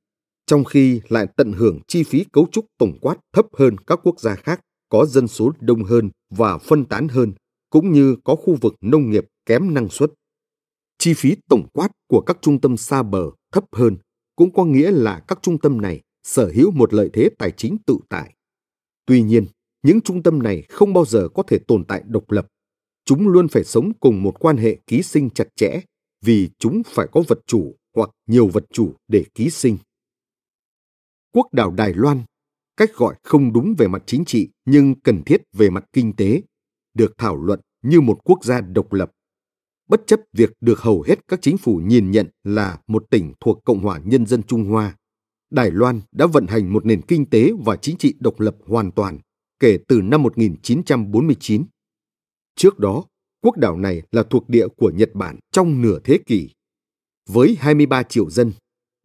[0.46, 4.20] trong khi lại tận hưởng chi phí cấu trúc tổng quát thấp hơn các quốc
[4.20, 7.34] gia khác có dân số đông hơn và phân tán hơn,
[7.70, 10.12] cũng như có khu vực nông nghiệp kém năng suất.
[10.98, 13.98] Chi phí tổng quát của các trung tâm xa bờ thấp hơn
[14.36, 17.78] cũng có nghĩa là các trung tâm này sở hữu một lợi thế tài chính
[17.86, 18.34] tự tại.
[19.06, 19.46] Tuy nhiên,
[19.84, 22.48] những trung tâm này không bao giờ có thể tồn tại độc lập.
[23.06, 25.82] Chúng luôn phải sống cùng một quan hệ ký sinh chặt chẽ
[26.22, 29.78] vì chúng phải có vật chủ hoặc nhiều vật chủ để ký sinh.
[31.34, 32.24] Quốc đảo Đài Loan,
[32.78, 36.42] cách gọi không đúng về mặt chính trị nhưng cần thiết về mặt kinh tế,
[36.94, 39.12] được thảo luận như một quốc gia độc lập.
[39.90, 43.62] Bất chấp việc được hầu hết các chính phủ nhìn nhận là một tỉnh thuộc
[43.66, 44.98] Cộng hòa Nhân dân Trung Hoa,
[45.52, 48.92] Đài Loan đã vận hành một nền kinh tế và chính trị độc lập hoàn
[48.92, 49.20] toàn
[49.60, 51.64] kể từ năm 1949.
[52.56, 53.06] Trước đó,
[53.44, 56.50] quốc đảo này là thuộc địa của Nhật Bản trong nửa thế kỷ.
[57.30, 58.52] Với 23 triệu dân,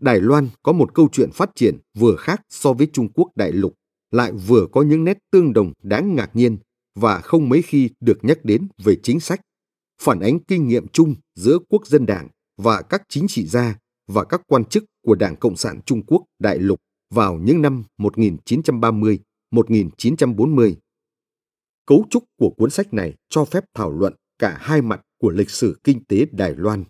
[0.01, 3.53] Đài Loan có một câu chuyện phát triển vừa khác so với Trung Quốc đại
[3.53, 3.75] lục,
[4.11, 6.59] lại vừa có những nét tương đồng đáng ngạc nhiên
[6.95, 9.41] và không mấy khi được nhắc đến về chính sách,
[10.03, 14.25] phản ánh kinh nghiệm chung giữa quốc dân đảng và các chính trị gia và
[14.25, 20.75] các quan chức của Đảng Cộng sản Trung Quốc đại lục vào những năm 1930-1940.
[21.87, 25.51] Cấu trúc của cuốn sách này cho phép thảo luận cả hai mặt của lịch
[25.51, 26.85] sử kinh tế Đài Loan.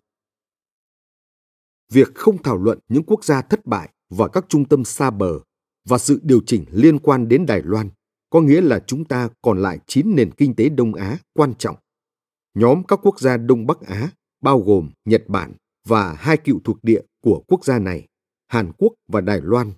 [1.93, 5.41] Việc không thảo luận những quốc gia thất bại và các trung tâm xa bờ
[5.89, 7.91] và sự điều chỉnh liên quan đến Đài Loan
[8.31, 11.77] có nghĩa là chúng ta còn lại 9 nền kinh tế Đông Á quan trọng.
[12.55, 15.53] Nhóm các quốc gia Đông Bắc Á bao gồm Nhật Bản
[15.87, 18.07] và hai cựu thuộc địa của quốc gia này,
[18.47, 19.73] Hàn Quốc và Đài Loan.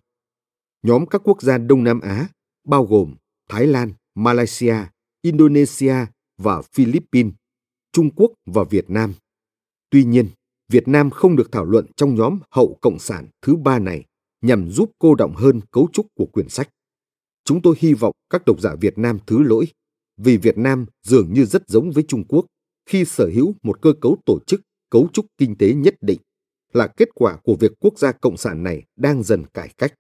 [0.83, 2.29] Nhóm các quốc gia Đông Nam Á
[2.65, 3.15] bao gồm
[3.49, 4.77] Thái Lan, Malaysia,
[5.23, 5.95] Indonesia
[6.39, 7.33] và Philippines,
[7.93, 9.15] Trung Quốc và Việt Nam.
[9.91, 10.29] Tuy nhiên,
[10.69, 14.05] Việt Nam không được thảo luận trong nhóm hậu cộng sản thứ ba này
[14.43, 16.71] nhằm giúp cô động hơn cấu trúc của quyển sách.
[17.45, 19.67] Chúng tôi hy vọng các độc giả Việt Nam thứ lỗi,
[20.17, 22.47] vì Việt Nam dường như rất giống với Trung Quốc
[22.87, 26.21] khi sở hữu một cơ cấu tổ chức, cấu trúc kinh tế nhất định,
[26.73, 29.95] là kết quả của việc quốc gia cộng sản này đang dần cải cách.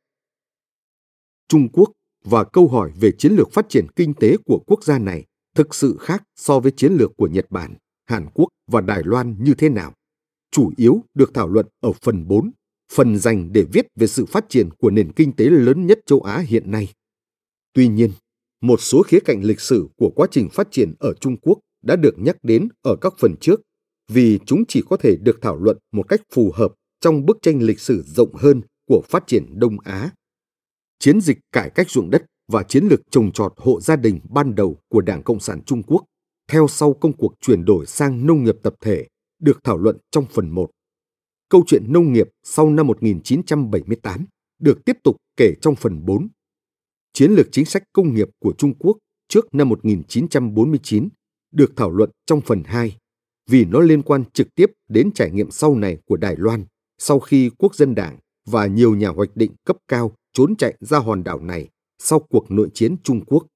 [1.48, 1.92] Trung Quốc
[2.24, 5.24] và câu hỏi về chiến lược phát triển kinh tế của quốc gia này
[5.55, 7.74] thực sự khác so với chiến lược của Nhật Bản,
[8.07, 9.92] Hàn Quốc và Đài Loan như thế nào?
[10.51, 12.51] Chủ yếu được thảo luận ở phần 4,
[12.92, 16.20] phần dành để viết về sự phát triển của nền kinh tế lớn nhất châu
[16.20, 16.88] Á hiện nay.
[17.72, 18.11] Tuy nhiên,
[18.61, 21.96] một số khía cạnh lịch sử của quá trình phát triển ở Trung Quốc đã
[21.96, 23.61] được nhắc đến ở các phần trước
[24.12, 27.62] vì chúng chỉ có thể được thảo luận một cách phù hợp trong bức tranh
[27.62, 30.11] lịch sử rộng hơn của phát triển Đông Á.
[30.99, 34.55] Chiến dịch cải cách ruộng đất và chiến lược trồng trọt hộ gia đình ban
[34.55, 36.05] đầu của Đảng Cộng sản Trung Quốc
[36.49, 39.07] theo sau công cuộc chuyển đổi sang nông nghiệp tập thể
[39.40, 40.71] được thảo luận trong phần 1.
[41.49, 44.27] Câu chuyện nông nghiệp sau năm 1978
[44.61, 46.29] được tiếp tục kể trong phần 4
[47.12, 51.09] chiến lược chính sách công nghiệp của Trung Quốc trước năm 1949
[51.53, 52.97] được thảo luận trong phần 2
[53.49, 56.65] vì nó liên quan trực tiếp đến trải nghiệm sau này của Đài Loan,
[56.99, 60.99] sau khi quốc dân đảng và nhiều nhà hoạch định cấp cao trốn chạy ra
[60.99, 63.47] hòn đảo này sau cuộc nội chiến Trung Quốc.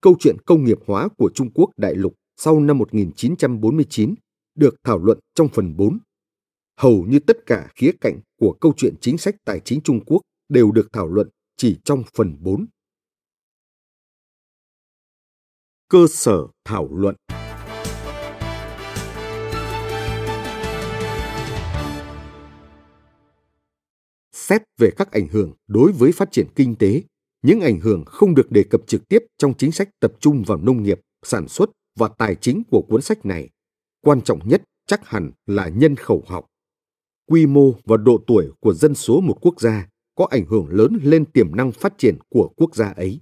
[0.00, 4.14] Câu chuyện công nghiệp hóa của Trung Quốc đại lục sau năm 1949
[4.54, 5.98] được thảo luận trong phần 4.
[6.76, 10.20] Hầu như tất cả khía cạnh của câu chuyện chính sách tài chính Trung Quốc
[10.48, 12.66] đều được thảo luận chỉ trong phần 4.
[15.88, 17.14] Cơ sở thảo luận
[24.54, 27.02] Xét về các ảnh hưởng đối với phát triển kinh tế,
[27.42, 30.58] những ảnh hưởng không được đề cập trực tiếp trong chính sách tập trung vào
[30.58, 33.48] nông nghiệp, sản xuất và tài chính của cuốn sách này.
[34.00, 36.46] Quan trọng nhất chắc hẳn là nhân khẩu học.
[37.26, 40.98] Quy mô và độ tuổi của dân số một quốc gia có ảnh hưởng lớn
[41.02, 43.20] lên tiềm năng phát triển của quốc gia ấy.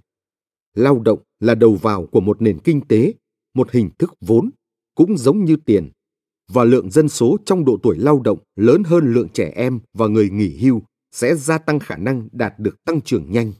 [0.74, 3.14] Lao động là đầu vào của một nền kinh tế,
[3.54, 4.50] một hình thức vốn,
[4.94, 5.90] cũng giống như tiền,
[6.52, 10.06] và lượng dân số trong độ tuổi lao động lớn hơn lượng trẻ em và
[10.06, 10.82] người nghỉ hưu
[11.12, 13.52] sẽ gia tăng khả năng đạt được tăng trưởng nhanh.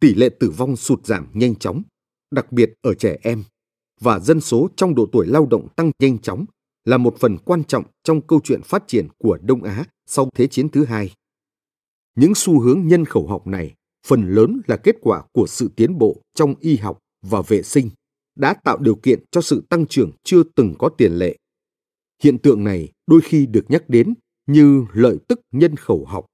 [0.00, 1.82] Tỷ lệ tử vong sụt giảm nhanh chóng,
[2.30, 3.44] đặc biệt ở trẻ em,
[4.00, 6.44] và dân số trong độ tuổi lao động tăng nhanh chóng
[6.84, 10.46] là một phần quan trọng trong câu chuyện phát triển của Đông Á sau Thế
[10.46, 11.12] chiến thứ hai.
[12.14, 13.74] Những xu hướng nhân khẩu học này
[14.06, 17.90] phần lớn là kết quả của sự tiến bộ trong y học và vệ sinh
[18.36, 21.36] đã tạo điều kiện cho sự tăng trưởng chưa từng có tiền lệ.
[22.22, 24.14] Hiện tượng này đôi khi được nhắc đến
[24.46, 26.26] như lợi tức nhân khẩu học.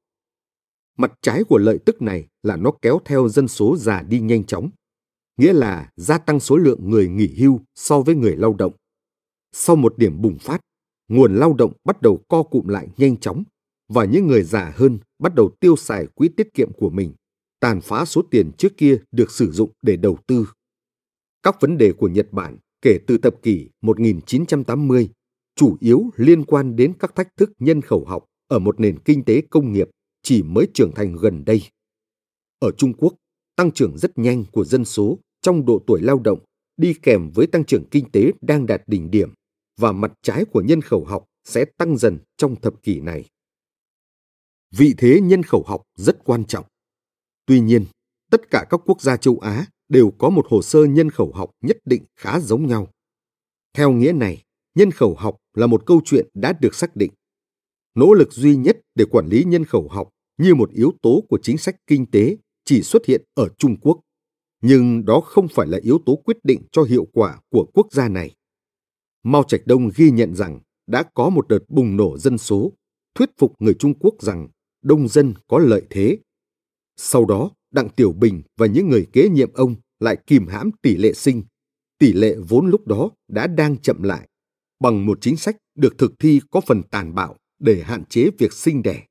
[1.00, 4.44] Mặt trái của lợi tức này là nó kéo theo dân số già đi nhanh
[4.44, 4.70] chóng,
[5.36, 8.72] nghĩa là gia tăng số lượng người nghỉ hưu so với người lao động.
[9.52, 10.60] Sau một điểm bùng phát,
[11.08, 13.42] nguồn lao động bắt đầu co cụm lại nhanh chóng
[13.88, 17.12] và những người già hơn bắt đầu tiêu xài quỹ tiết kiệm của mình,
[17.60, 20.48] tàn phá số tiền trước kia được sử dụng để đầu tư.
[21.42, 25.10] Các vấn đề của Nhật Bản kể từ thập kỷ 1980
[25.56, 29.24] chủ yếu liên quan đến các thách thức nhân khẩu học ở một nền kinh
[29.24, 29.90] tế công nghiệp
[30.28, 31.62] chỉ mới trưởng thành gần đây.
[32.58, 33.14] ở Trung Quốc,
[33.56, 36.38] tăng trưởng rất nhanh của dân số trong độ tuổi lao động
[36.76, 39.32] đi kèm với tăng trưởng kinh tế đang đạt đỉnh điểm
[39.80, 43.24] và mặt trái của nhân khẩu học sẽ tăng dần trong thập kỷ này.
[44.76, 46.64] Vị thế nhân khẩu học rất quan trọng.
[47.46, 47.84] Tuy nhiên,
[48.30, 51.50] tất cả các quốc gia châu Á đều có một hồ sơ nhân khẩu học
[51.60, 52.88] nhất định khá giống nhau.
[53.72, 54.42] Theo nghĩa này,
[54.74, 57.10] nhân khẩu học là một câu chuyện đã được xác định.
[57.94, 60.08] Nỗ lực duy nhất để quản lý nhân khẩu học
[60.38, 64.00] như một yếu tố của chính sách kinh tế chỉ xuất hiện ở Trung Quốc,
[64.62, 68.08] nhưng đó không phải là yếu tố quyết định cho hiệu quả của quốc gia
[68.08, 68.34] này.
[69.22, 72.72] Mao Trạch Đông ghi nhận rằng đã có một đợt bùng nổ dân số,
[73.14, 74.48] thuyết phục người Trung Quốc rằng
[74.82, 76.18] đông dân có lợi thế.
[76.96, 80.96] Sau đó, Đặng Tiểu Bình và những người kế nhiệm ông lại kìm hãm tỷ
[80.96, 81.42] lệ sinh.
[81.98, 84.28] Tỷ lệ vốn lúc đó đã đang chậm lại,
[84.80, 88.52] bằng một chính sách được thực thi có phần tàn bạo để hạn chế việc
[88.52, 89.07] sinh đẻ.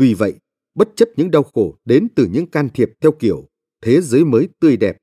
[0.00, 0.34] Tuy vậy,
[0.74, 3.48] bất chấp những đau khổ đến từ những can thiệp theo kiểu
[3.82, 4.96] thế giới mới tươi đẹp,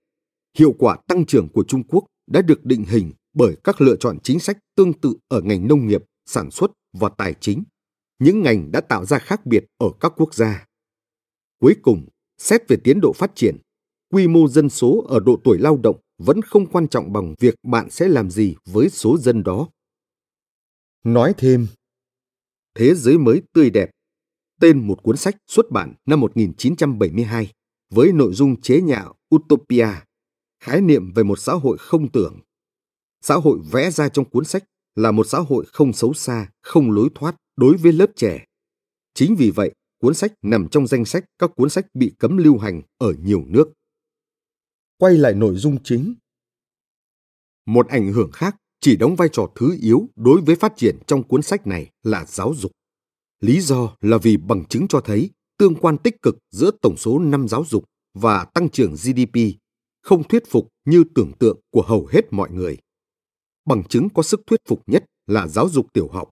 [0.57, 4.19] hiệu quả tăng trưởng của Trung Quốc đã được định hình bởi các lựa chọn
[4.23, 7.63] chính sách tương tự ở ngành nông nghiệp, sản xuất và tài chính,
[8.19, 10.65] những ngành đã tạo ra khác biệt ở các quốc gia.
[11.59, 12.07] Cuối cùng,
[12.37, 13.57] xét về tiến độ phát triển,
[14.13, 17.55] quy mô dân số ở độ tuổi lao động vẫn không quan trọng bằng việc
[17.63, 19.69] bạn sẽ làm gì với số dân đó.
[21.03, 21.67] Nói thêm,
[22.75, 23.89] Thế giới mới tươi đẹp,
[24.61, 27.51] tên một cuốn sách xuất bản năm 1972
[27.89, 29.87] với nội dung chế nhạo Utopia,
[30.59, 32.39] khái niệm về một xã hội không tưởng.
[33.21, 34.63] Xã hội vẽ ra trong cuốn sách
[34.95, 38.45] là một xã hội không xấu xa, không lối thoát đối với lớp trẻ.
[39.13, 42.57] Chính vì vậy, cuốn sách nằm trong danh sách các cuốn sách bị cấm lưu
[42.57, 43.67] hành ở nhiều nước.
[44.97, 46.15] Quay lại nội dung chính.
[47.65, 51.23] Một ảnh hưởng khác chỉ đóng vai trò thứ yếu đối với phát triển trong
[51.23, 52.71] cuốn sách này là giáo dục.
[53.39, 57.19] Lý do là vì bằng chứng cho thấy tương quan tích cực giữa tổng số
[57.19, 59.39] năm giáo dục và tăng trưởng GDP
[60.03, 62.77] không thuyết phục như tưởng tượng của hầu hết mọi người.
[63.65, 66.29] Bằng chứng có sức thuyết phục nhất là giáo dục tiểu học,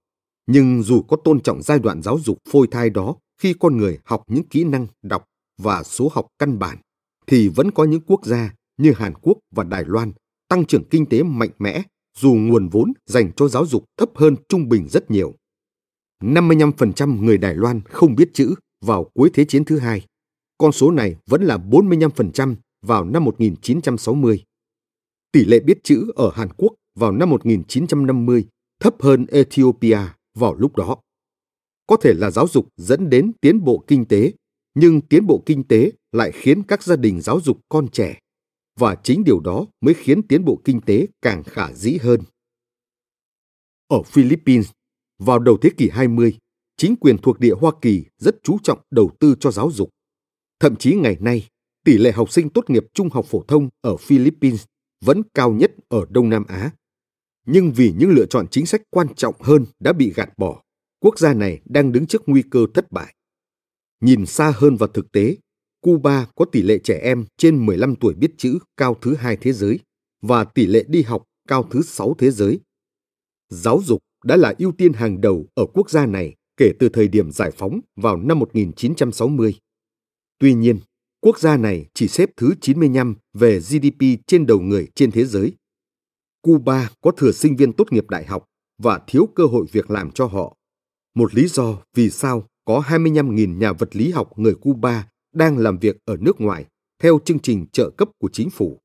[0.47, 3.99] nhưng dù có tôn trọng giai đoạn giáo dục phôi thai đó khi con người
[4.05, 5.25] học những kỹ năng đọc
[5.57, 6.77] và số học căn bản,
[7.27, 10.13] thì vẫn có những quốc gia như Hàn Quốc và Đài Loan
[10.47, 11.83] tăng trưởng kinh tế mạnh mẽ
[12.17, 15.35] dù nguồn vốn dành cho giáo dục thấp hơn trung bình rất nhiều.
[16.23, 20.05] 55% người Đài Loan không biết chữ vào cuối Thế chiến thứ hai.
[20.57, 24.43] Con số này vẫn là 45% vào năm 1960.
[25.31, 28.45] Tỷ lệ biết chữ ở Hàn Quốc vào năm 1950
[28.79, 29.99] thấp hơn Ethiopia
[30.35, 30.97] vào lúc đó.
[31.87, 34.33] Có thể là giáo dục dẫn đến tiến bộ kinh tế,
[34.75, 38.19] nhưng tiến bộ kinh tế lại khiến các gia đình giáo dục con trẻ.
[38.79, 42.21] Và chính điều đó mới khiến tiến bộ kinh tế càng khả dĩ hơn.
[43.87, 44.71] Ở Philippines,
[45.19, 46.37] vào đầu thế kỷ 20,
[46.77, 49.89] chính quyền thuộc địa Hoa Kỳ rất chú trọng đầu tư cho giáo dục.
[50.59, 51.47] Thậm chí ngày nay,
[51.85, 54.63] tỷ lệ học sinh tốt nghiệp trung học phổ thông ở Philippines
[55.05, 56.71] vẫn cao nhất ở Đông Nam Á.
[57.45, 60.61] Nhưng vì những lựa chọn chính sách quan trọng hơn đã bị gạt bỏ,
[60.99, 63.15] quốc gia này đang đứng trước nguy cơ thất bại.
[64.01, 65.37] Nhìn xa hơn vào thực tế,
[65.81, 69.53] Cuba có tỷ lệ trẻ em trên 15 tuổi biết chữ cao thứ hai thế
[69.53, 69.79] giới
[70.21, 72.59] và tỷ lệ đi học cao thứ sáu thế giới.
[73.49, 77.07] Giáo dục đã là ưu tiên hàng đầu ở quốc gia này kể từ thời
[77.07, 79.55] điểm giải phóng vào năm 1960.
[80.39, 80.79] Tuy nhiên,
[81.21, 85.53] quốc gia này chỉ xếp thứ 95 về GDP trên đầu người trên thế giới.
[86.41, 88.45] Cuba có thừa sinh viên tốt nghiệp đại học
[88.83, 90.55] và thiếu cơ hội việc làm cho họ.
[91.15, 95.77] Một lý do vì sao có 25.000 nhà vật lý học người Cuba đang làm
[95.77, 96.65] việc ở nước ngoài
[96.99, 98.79] theo chương trình trợ cấp của chính phủ.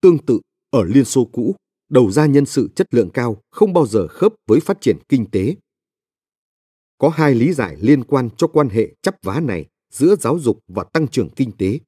[0.00, 1.56] Tương tự, ở Liên Xô cũ,
[1.94, 5.30] đầu ra nhân sự chất lượng cao không bao giờ khớp với phát triển kinh
[5.30, 5.56] tế.
[6.98, 10.58] Có hai lý giải liên quan cho quan hệ chấp vá này giữa giáo dục
[10.68, 11.78] và tăng trưởng kinh tế.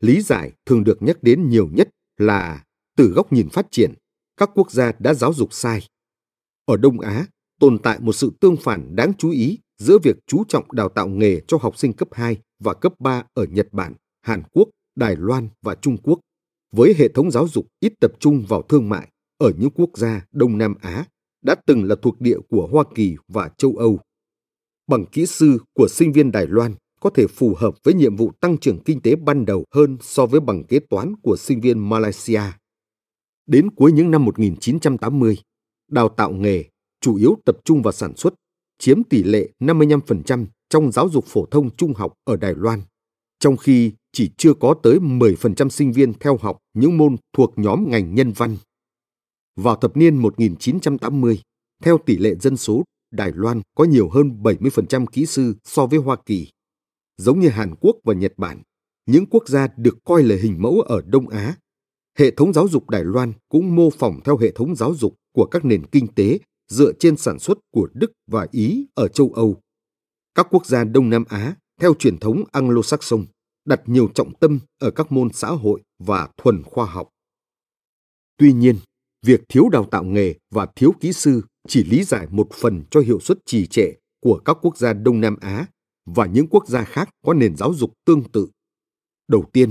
[0.00, 2.64] Lý giải thường được nhắc đến nhiều nhất là
[2.96, 3.94] từ góc nhìn phát triển,
[4.36, 5.86] các quốc gia đã giáo dục sai.
[6.64, 7.26] Ở Đông Á,
[7.60, 11.08] tồn tại một sự tương phản đáng chú ý giữa việc chú trọng đào tạo
[11.08, 15.16] nghề cho học sinh cấp 2 và cấp 3 ở Nhật Bản, Hàn Quốc, Đài
[15.16, 16.20] Loan và Trung Quốc,
[16.72, 19.08] với hệ thống giáo dục ít tập trung vào thương mại
[19.40, 21.04] ở những quốc gia Đông Nam Á
[21.42, 23.98] đã từng là thuộc địa của Hoa Kỳ và châu Âu.
[24.86, 28.32] Bằng kỹ sư của sinh viên Đài Loan có thể phù hợp với nhiệm vụ
[28.40, 31.88] tăng trưởng kinh tế ban đầu hơn so với bằng kế toán của sinh viên
[31.88, 32.42] Malaysia.
[33.46, 35.38] Đến cuối những năm 1980,
[35.90, 36.64] đào tạo nghề
[37.00, 38.34] chủ yếu tập trung vào sản xuất,
[38.78, 42.82] chiếm tỷ lệ 55% trong giáo dục phổ thông trung học ở Đài Loan,
[43.38, 47.90] trong khi chỉ chưa có tới 10% sinh viên theo học những môn thuộc nhóm
[47.90, 48.56] ngành nhân văn.
[49.62, 51.40] Vào thập niên 1980,
[51.82, 55.98] theo tỷ lệ dân số, Đài Loan có nhiều hơn 70% kỹ sư so với
[55.98, 56.48] Hoa Kỳ.
[57.16, 58.62] Giống như Hàn Quốc và Nhật Bản,
[59.06, 61.56] những quốc gia được coi là hình mẫu ở Đông Á.
[62.18, 65.46] Hệ thống giáo dục Đài Loan cũng mô phỏng theo hệ thống giáo dục của
[65.46, 66.38] các nền kinh tế
[66.68, 69.60] dựa trên sản xuất của Đức và Ý ở châu Âu.
[70.34, 73.24] Các quốc gia Đông Nam Á, theo truyền thống Anglo-Saxon,
[73.64, 77.08] đặt nhiều trọng tâm ở các môn xã hội và thuần khoa học.
[78.36, 78.76] Tuy nhiên,
[79.22, 83.00] việc thiếu đào tạo nghề và thiếu kỹ sư chỉ lý giải một phần cho
[83.00, 85.66] hiệu suất trì trệ của các quốc gia Đông Nam Á
[86.06, 88.48] và những quốc gia khác có nền giáo dục tương tự.
[89.28, 89.70] Đầu tiên,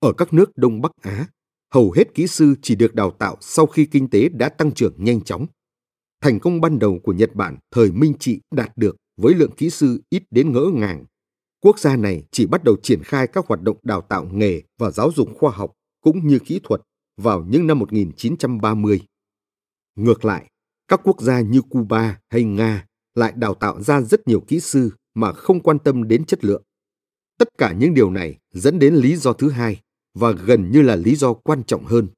[0.00, 1.26] ở các nước Đông Bắc Á,
[1.74, 4.94] hầu hết kỹ sư chỉ được đào tạo sau khi kinh tế đã tăng trưởng
[4.98, 5.46] nhanh chóng.
[6.20, 9.70] Thành công ban đầu của Nhật Bản thời Minh Trị đạt được với lượng kỹ
[9.70, 11.04] sư ít đến ngỡ ngàng.
[11.60, 14.90] Quốc gia này chỉ bắt đầu triển khai các hoạt động đào tạo nghề và
[14.90, 16.80] giáo dục khoa học cũng như kỹ thuật
[17.16, 19.00] vào những năm 1930.
[19.94, 20.50] Ngược lại,
[20.88, 24.90] các quốc gia như Cuba hay Nga lại đào tạo ra rất nhiều kỹ sư
[25.14, 26.62] mà không quan tâm đến chất lượng.
[27.38, 29.80] Tất cả những điều này dẫn đến lý do thứ hai
[30.14, 32.08] và gần như là lý do quan trọng hơn.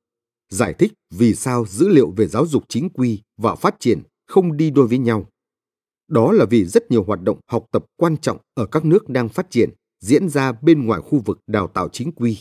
[0.49, 4.57] Giải thích vì sao dữ liệu về giáo dục chính quy và phát triển không
[4.57, 5.27] đi đôi với nhau.
[6.09, 9.29] Đó là vì rất nhiều hoạt động học tập quan trọng ở các nước đang
[9.29, 9.71] phát triển
[10.01, 12.39] diễn ra bên ngoài khu vực đào tạo chính quy.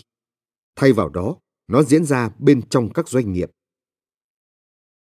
[0.75, 1.35] Thay vào đó,
[1.67, 3.51] nó diễn ra bên trong các doanh nghiệp.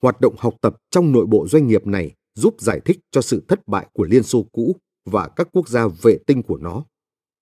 [0.02, 3.46] Hoạt động học tập trong nội bộ doanh nghiệp này giúp giải thích cho sự
[3.48, 6.86] thất bại của Liên Xô cũ và các quốc gia vệ tinh của nó.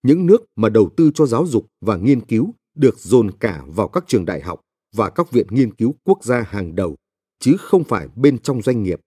[0.03, 3.87] Những nước mà đầu tư cho giáo dục và nghiên cứu được dồn cả vào
[3.87, 4.61] các trường đại học
[4.95, 6.95] và các viện nghiên cứu quốc gia hàng đầu,
[7.39, 8.99] chứ không phải bên trong doanh nghiệp.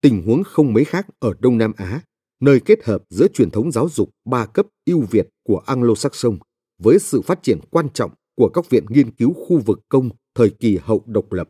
[0.00, 2.02] Tình huống không mấy khác ở Đông Nam Á,
[2.40, 6.38] nơi kết hợp giữa truyền thống giáo dục ba cấp ưu việt của Anglo-Saxon
[6.82, 8.10] với sự phát triển quan trọng
[8.40, 11.48] của các viện nghiên cứu khu vực công thời kỳ hậu độc lập.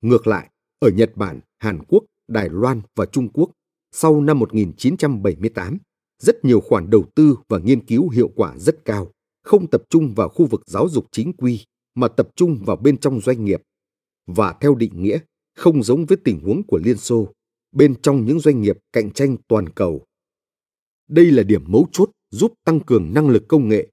[0.00, 3.50] Ngược lại, ở Nhật Bản, Hàn Quốc, Đài Loan và Trung Quốc,
[3.92, 5.78] sau năm 1978,
[6.22, 9.12] rất nhiều khoản đầu tư và nghiên cứu hiệu quả rất cao,
[9.44, 12.98] không tập trung vào khu vực giáo dục chính quy mà tập trung vào bên
[12.98, 13.62] trong doanh nghiệp.
[14.26, 15.18] Và theo định nghĩa,
[15.56, 17.32] không giống với tình huống của Liên Xô,
[17.72, 20.04] bên trong những doanh nghiệp cạnh tranh toàn cầu.
[21.08, 23.88] Đây là điểm mấu chốt giúp tăng cường năng lực công nghệ.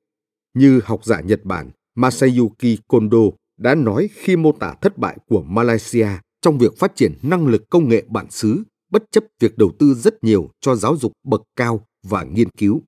[0.53, 3.17] Như học giả Nhật Bản Masayuki Kondo
[3.57, 6.07] đã nói khi mô tả thất bại của Malaysia
[6.41, 9.93] trong việc phát triển năng lực công nghệ bản xứ, bất chấp việc đầu tư
[9.93, 12.81] rất nhiều cho giáo dục bậc cao và nghiên cứu.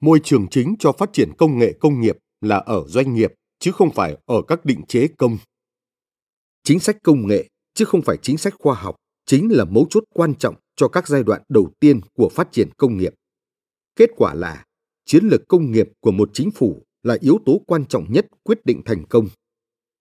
[0.00, 3.72] Môi trường chính cho phát triển công nghệ công nghiệp là ở doanh nghiệp, chứ
[3.72, 5.38] không phải ở các định chế công.
[6.64, 8.96] Chính sách công nghệ, chứ không phải chính sách khoa học,
[9.26, 12.68] chính là mấu chốt quan trọng cho các giai đoạn đầu tiên của phát triển
[12.76, 13.14] công nghiệp.
[13.96, 14.64] Kết quả là
[15.04, 18.66] chiến lược công nghiệp của một chính phủ là yếu tố quan trọng nhất quyết
[18.66, 19.28] định thành công.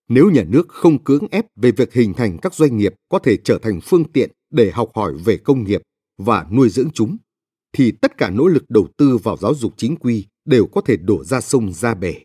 [0.10, 3.38] Nếu nhà nước không cưỡng ép về việc hình thành các doanh nghiệp có thể
[3.44, 5.82] trở thành phương tiện để học hỏi về công nghiệp
[6.18, 7.18] và nuôi dưỡng chúng,
[7.74, 10.98] thì tất cả nỗ lực đầu tư vào giáo dục chính quy đều có thể
[10.98, 12.16] đổ ra sông ra bể.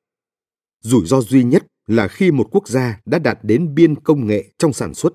[0.81, 4.45] Rủi ro duy nhất là khi một quốc gia đã đạt đến biên công nghệ
[4.59, 5.15] trong sản xuất,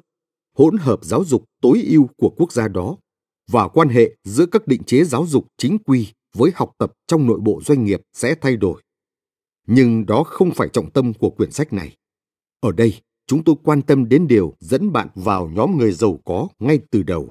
[0.55, 2.97] hỗn hợp giáo dục tối ưu của quốc gia đó
[3.51, 7.27] và quan hệ giữa các định chế giáo dục chính quy với học tập trong
[7.27, 8.81] nội bộ doanh nghiệp sẽ thay đổi.
[9.67, 11.95] Nhưng đó không phải trọng tâm của quyển sách này.
[12.59, 16.47] Ở đây, chúng tôi quan tâm đến điều dẫn bạn vào nhóm người giàu có
[16.59, 17.29] ngay từ đầu.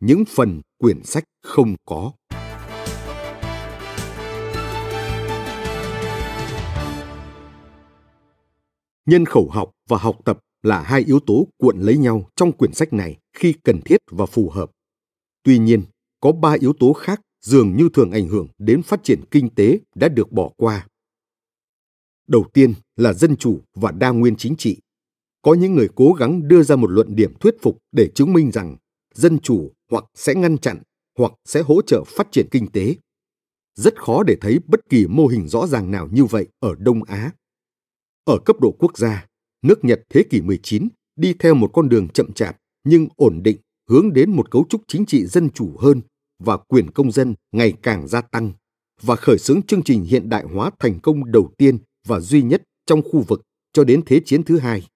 [0.00, 2.12] Những phần quyển sách không có.
[9.06, 12.72] Nhân khẩu học và học tập là hai yếu tố cuộn lấy nhau trong quyển
[12.72, 14.70] sách này khi cần thiết và phù hợp.
[15.42, 15.82] Tuy nhiên,
[16.20, 19.78] có ba yếu tố khác dường như thường ảnh hưởng đến phát triển kinh tế
[19.94, 20.88] đã được bỏ qua.
[22.26, 24.80] Đầu tiên là dân chủ và đa nguyên chính trị.
[25.42, 28.50] Có những người cố gắng đưa ra một luận điểm thuyết phục để chứng minh
[28.52, 28.76] rằng
[29.14, 30.82] dân chủ hoặc sẽ ngăn chặn
[31.18, 32.94] hoặc sẽ hỗ trợ phát triển kinh tế.
[33.74, 37.02] Rất khó để thấy bất kỳ mô hình rõ ràng nào như vậy ở Đông
[37.02, 37.30] Á.
[38.24, 39.26] Ở cấp độ quốc gia,
[39.62, 43.56] nước Nhật thế kỷ 19 đi theo một con đường chậm chạp nhưng ổn định
[43.88, 46.00] hướng đến một cấu trúc chính trị dân chủ hơn
[46.38, 48.52] và quyền công dân ngày càng gia tăng
[49.02, 52.62] và khởi xướng chương trình hiện đại hóa thành công đầu tiên và duy nhất
[52.86, 54.88] trong khu vực cho đến Thế chiến thứ hai.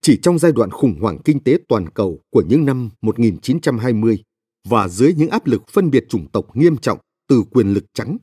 [0.00, 4.22] Chỉ trong giai đoạn khủng hoảng kinh tế toàn cầu của những năm 1920
[4.68, 6.98] và dưới những áp lực phân biệt chủng tộc nghiêm trọng
[7.28, 8.16] từ quyền lực trắng,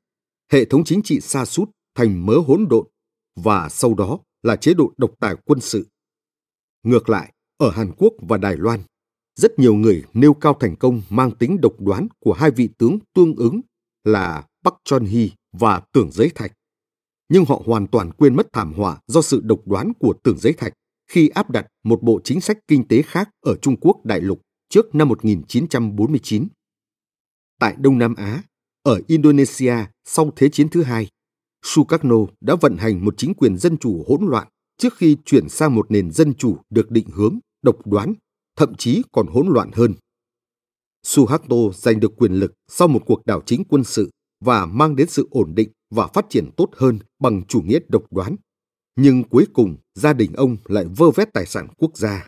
[0.52, 2.88] hệ thống chính trị sa sút thành mớ hỗn độn
[3.36, 5.88] và sau đó là chế độ độc tài quân sự.
[6.84, 8.80] Ngược lại, ở Hàn Quốc và Đài Loan,
[9.38, 13.00] rất nhiều người nêu cao thành công mang tính độc đoán của hai vị tướng
[13.14, 13.62] tương ứng
[14.04, 16.52] là Park Chon-hee và Tưởng Giới Thạch.
[17.30, 20.54] Nhưng họ hoàn toàn quên mất thảm họa do sự độc đoán của Tưởng Giới
[20.54, 20.74] Thạch
[21.12, 24.42] khi áp đặt một bộ chính sách kinh tế khác ở Trung Quốc đại lục
[24.70, 26.48] trước năm 1949.
[27.60, 28.44] Tại Đông Nam Á,
[28.84, 29.76] Ở Indonesia
[30.06, 31.08] sau Thế chiến thứ hai,
[31.64, 35.76] Sukarno đã vận hành một chính quyền dân chủ hỗn loạn trước khi chuyển sang
[35.76, 38.14] một nền dân chủ được định hướng, độc đoán,
[38.58, 39.94] thậm chí còn hỗn loạn hơn.
[41.04, 44.10] Suharto giành được quyền lực sau một cuộc đảo chính quân sự
[44.46, 48.14] và mang đến sự ổn định và phát triển tốt hơn bằng chủ nghĩa độc
[48.14, 48.36] đoán.
[48.96, 52.28] Nhưng cuối cùng, gia đình ông lại vơ vét tài sản quốc gia.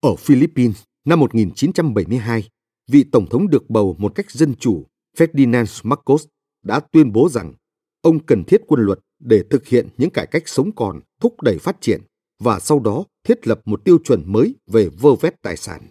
[0.00, 2.48] Ở Philippines, năm 1972,
[2.90, 6.26] vị tổng thống được bầu một cách dân chủ, Ferdinand Marcos,
[6.62, 7.54] đã tuyên bố rằng
[8.02, 11.58] ông cần thiết quân luật để thực hiện những cải cách sống còn, thúc đẩy
[11.58, 12.02] phát triển
[12.40, 15.90] và sau đó thiết lập một tiêu chuẩn mới về vơ vét tài sản.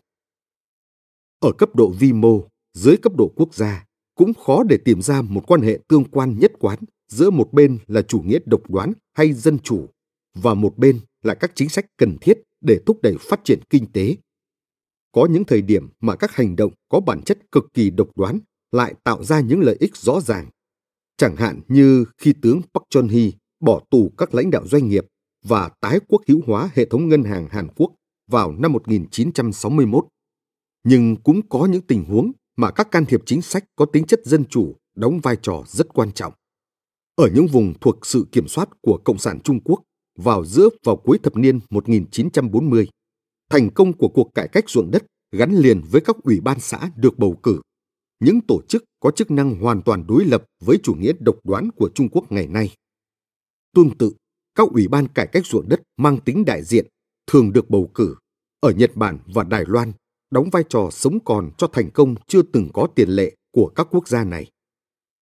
[1.39, 2.43] Ở cấp độ vi mô,
[2.73, 3.85] dưới cấp độ quốc gia,
[4.15, 7.77] cũng khó để tìm ra một quan hệ tương quan nhất quán giữa một bên
[7.87, 9.89] là chủ nghĩa độc đoán hay dân chủ
[10.35, 13.91] và một bên là các chính sách cần thiết để thúc đẩy phát triển kinh
[13.91, 14.15] tế.
[15.11, 18.39] Có những thời điểm mà các hành động có bản chất cực kỳ độc đoán
[18.71, 20.49] lại tạo ra những lợi ích rõ ràng.
[21.17, 25.05] Chẳng hạn như khi tướng Park Chun-hee bỏ tù các lãnh đạo doanh nghiệp
[25.43, 27.91] và tái quốc hữu hóa hệ thống ngân hàng Hàn Quốc
[28.27, 30.05] vào năm 1961.
[30.83, 34.19] Nhưng cũng có những tình huống mà các can thiệp chính sách có tính chất
[34.25, 36.33] dân chủ đóng vai trò rất quan trọng.
[37.15, 39.83] Ở những vùng thuộc sự kiểm soát của Cộng sản Trung Quốc
[40.17, 42.87] vào giữa vào cuối thập niên 1940,
[43.49, 46.91] thành công của cuộc cải cách ruộng đất gắn liền với các ủy ban xã
[46.95, 47.61] được bầu cử,
[48.19, 51.69] những tổ chức có chức năng hoàn toàn đối lập với chủ nghĩa độc đoán
[51.75, 52.75] của Trung Quốc ngày nay.
[53.75, 54.13] Tương tự,
[54.55, 56.87] các ủy ban cải cách ruộng đất mang tính đại diện
[57.27, 58.15] thường được bầu cử
[58.59, 59.91] ở Nhật Bản và Đài Loan
[60.31, 63.87] đóng vai trò sống còn cho thành công chưa từng có tiền lệ của các
[63.91, 64.51] quốc gia này.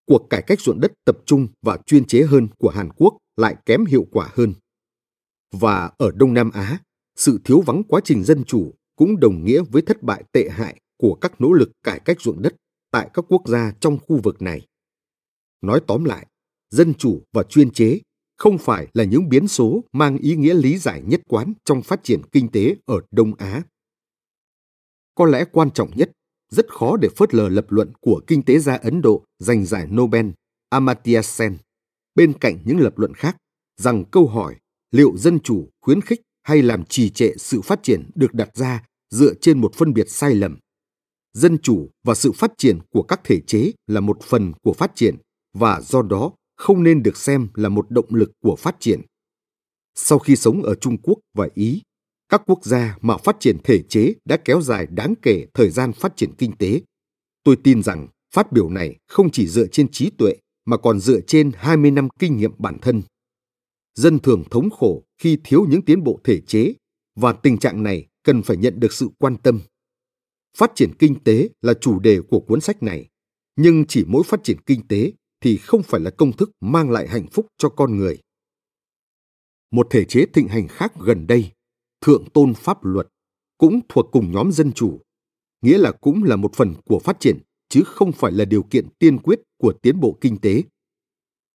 [0.05, 3.55] Cuộc cải cách ruộng đất tập trung và chuyên chế hơn của Hàn Quốc lại
[3.65, 4.53] kém hiệu quả hơn.
[5.51, 6.79] Và ở Đông Nam Á,
[7.15, 10.79] sự thiếu vắng quá trình dân chủ cũng đồng nghĩa với thất bại tệ hại
[10.97, 12.55] của các nỗ lực cải cách ruộng đất
[12.91, 14.67] tại các quốc gia trong khu vực này.
[15.61, 16.27] Nói tóm lại,
[16.69, 17.99] dân chủ và chuyên chế
[18.37, 22.03] không phải là những biến số mang ý nghĩa lý giải nhất quán trong phát
[22.03, 23.61] triển kinh tế ở Đông Á.
[25.15, 26.11] Có lẽ quan trọng nhất,
[26.51, 29.87] rất khó để phớt lờ lập luận của kinh tế gia Ấn Độ giành giải
[29.87, 30.29] Nobel
[30.69, 31.57] Amartya Sen,
[32.15, 33.37] bên cạnh những lập luận khác,
[33.77, 34.55] rằng câu hỏi
[34.91, 38.83] liệu dân chủ khuyến khích hay làm trì trệ sự phát triển được đặt ra
[39.09, 40.57] dựa trên một phân biệt sai lầm.
[41.33, 44.91] Dân chủ và sự phát triển của các thể chế là một phần của phát
[44.95, 45.15] triển
[45.53, 49.01] và do đó không nên được xem là một động lực của phát triển.
[49.95, 51.81] Sau khi sống ở Trung Quốc và Ý,
[52.29, 55.93] các quốc gia mà phát triển thể chế đã kéo dài đáng kể thời gian
[55.93, 56.81] phát triển kinh tế.
[57.43, 60.33] Tôi tin rằng phát biểu này không chỉ dựa trên trí tuệ
[60.65, 63.01] mà còn dựa trên 20 năm kinh nghiệm bản thân.
[63.95, 66.73] Dân thường thống khổ khi thiếu những tiến bộ thể chế
[67.15, 69.61] và tình trạng này cần phải nhận được sự quan tâm.
[70.57, 73.09] Phát triển kinh tế là chủ đề của cuốn sách này,
[73.55, 75.11] nhưng chỉ mỗi phát triển kinh tế
[75.41, 78.21] thì không phải là công thức mang lại hạnh phúc cho con người.
[79.71, 81.51] Một thể chế thịnh hành khác gần đây
[82.01, 83.07] thượng tôn pháp luật
[83.57, 85.01] cũng thuộc cùng nhóm dân chủ,
[85.61, 87.37] nghĩa là cũng là một phần của phát triển
[87.69, 90.63] chứ không phải là điều kiện tiên quyết của tiến bộ kinh tế.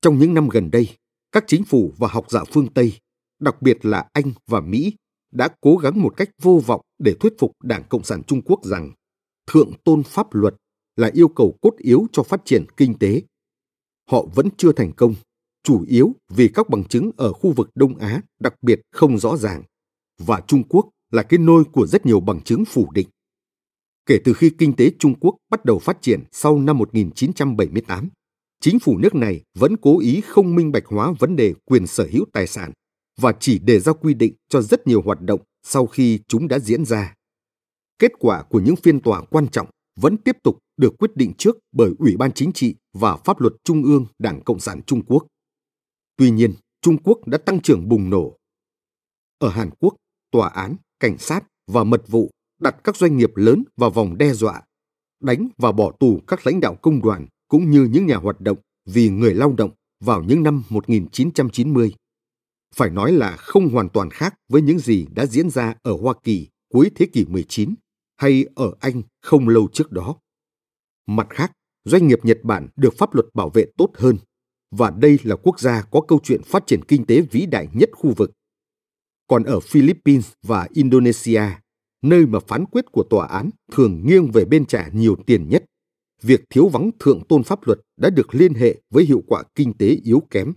[0.00, 0.88] Trong những năm gần đây,
[1.32, 2.92] các chính phủ và học giả phương Tây,
[3.40, 4.96] đặc biệt là Anh và Mỹ,
[5.32, 8.64] đã cố gắng một cách vô vọng để thuyết phục Đảng Cộng sản Trung Quốc
[8.64, 8.92] rằng
[9.46, 10.54] thượng tôn pháp luật
[10.96, 13.22] là yêu cầu cốt yếu cho phát triển kinh tế.
[14.10, 15.14] Họ vẫn chưa thành công,
[15.62, 19.36] chủ yếu vì các bằng chứng ở khu vực Đông Á đặc biệt không rõ
[19.36, 19.62] ràng
[20.18, 23.08] và Trung Quốc là cái nôi của rất nhiều bằng chứng phủ định.
[24.06, 28.08] Kể từ khi kinh tế Trung Quốc bắt đầu phát triển sau năm 1978,
[28.60, 32.08] chính phủ nước này vẫn cố ý không minh bạch hóa vấn đề quyền sở
[32.12, 32.72] hữu tài sản
[33.20, 36.58] và chỉ đề ra quy định cho rất nhiều hoạt động sau khi chúng đã
[36.58, 37.14] diễn ra.
[37.98, 41.56] Kết quả của những phiên tòa quan trọng vẫn tiếp tục được quyết định trước
[41.72, 45.26] bởi Ủy ban Chính trị và Pháp luật Trung ương Đảng Cộng sản Trung Quốc.
[46.16, 48.36] Tuy nhiên, Trung Quốc đã tăng trưởng bùng nổ.
[49.38, 49.94] Ở Hàn Quốc,
[50.30, 52.30] tòa án, cảnh sát và mật vụ
[52.60, 54.62] đặt các doanh nghiệp lớn vào vòng đe dọa,
[55.20, 58.58] đánh và bỏ tù các lãnh đạo công đoàn cũng như những nhà hoạt động
[58.86, 59.70] vì người lao động
[60.00, 61.94] vào những năm 1990.
[62.74, 66.14] Phải nói là không hoàn toàn khác với những gì đã diễn ra ở Hoa
[66.22, 67.74] Kỳ cuối thế kỷ 19
[68.16, 70.16] hay ở Anh không lâu trước đó.
[71.06, 71.52] Mặt khác,
[71.84, 74.16] doanh nghiệp Nhật Bản được pháp luật bảo vệ tốt hơn,
[74.70, 77.90] và đây là quốc gia có câu chuyện phát triển kinh tế vĩ đại nhất
[77.92, 78.32] khu vực.
[79.26, 81.42] Còn ở Philippines và Indonesia,
[82.02, 85.64] nơi mà phán quyết của tòa án thường nghiêng về bên trả nhiều tiền nhất,
[86.22, 89.72] việc thiếu vắng thượng tôn pháp luật đã được liên hệ với hiệu quả kinh
[89.78, 90.52] tế yếu kém.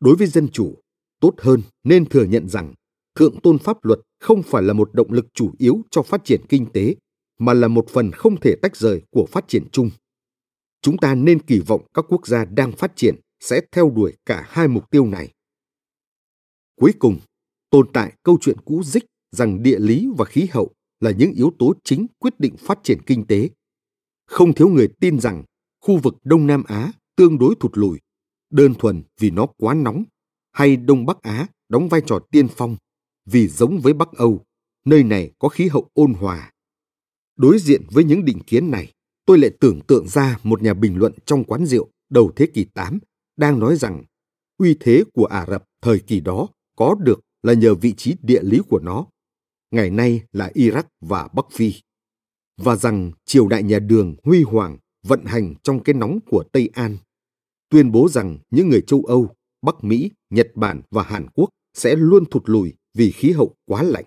[0.00, 0.74] Đối với dân chủ,
[1.20, 2.74] tốt hơn nên thừa nhận rằng
[3.14, 6.40] thượng tôn pháp luật không phải là một động lực chủ yếu cho phát triển
[6.48, 6.94] kinh tế,
[7.40, 9.90] mà là một phần không thể tách rời của phát triển chung.
[10.82, 14.46] chúng ta nên kỳ vọng các quốc gia đang phát triển sẽ theo đuổi cả
[14.48, 15.32] hai mục tiêu này.
[16.76, 17.18] Cuối cùng,
[17.70, 20.70] tồn tại câu chuyện cũ dích rằng địa lý và khí hậu
[21.00, 23.50] là những yếu tố chính quyết định phát triển kinh tế.
[24.26, 25.44] Không thiếu người tin rằng
[25.80, 27.98] khu vực Đông Nam Á tương đối thụt lùi,
[28.50, 30.04] đơn thuần vì nó quá nóng,
[30.52, 32.76] hay Đông Bắc Á đóng vai trò tiên phong
[33.26, 34.44] vì giống với Bắc Âu,
[34.84, 36.52] nơi này có khí hậu ôn hòa.
[37.40, 38.92] Đối diện với những định kiến này,
[39.26, 42.64] tôi lại tưởng tượng ra một nhà bình luận trong quán rượu đầu thế kỷ
[42.64, 42.98] 8
[43.36, 44.04] đang nói rằng
[44.58, 48.42] uy thế của Ả Rập thời kỳ đó có được là nhờ vị trí địa
[48.42, 49.06] lý của nó,
[49.70, 51.72] ngày nay là Iraq và Bắc Phi,
[52.56, 56.70] và rằng triều đại nhà đường huy hoàng vận hành trong cái nóng của Tây
[56.72, 56.96] An,
[57.68, 61.96] tuyên bố rằng những người châu Âu, Bắc Mỹ, Nhật Bản và Hàn Quốc sẽ
[61.96, 64.04] luôn thụt lùi vì khí hậu quá lạnh.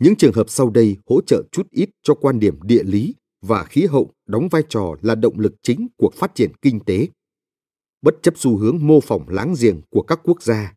[0.00, 3.64] Những trường hợp sau đây hỗ trợ chút ít cho quan điểm địa lý và
[3.64, 7.08] khí hậu đóng vai trò là động lực chính của phát triển kinh tế.
[8.02, 10.74] Bất chấp xu hướng mô phỏng láng giềng của các quốc gia,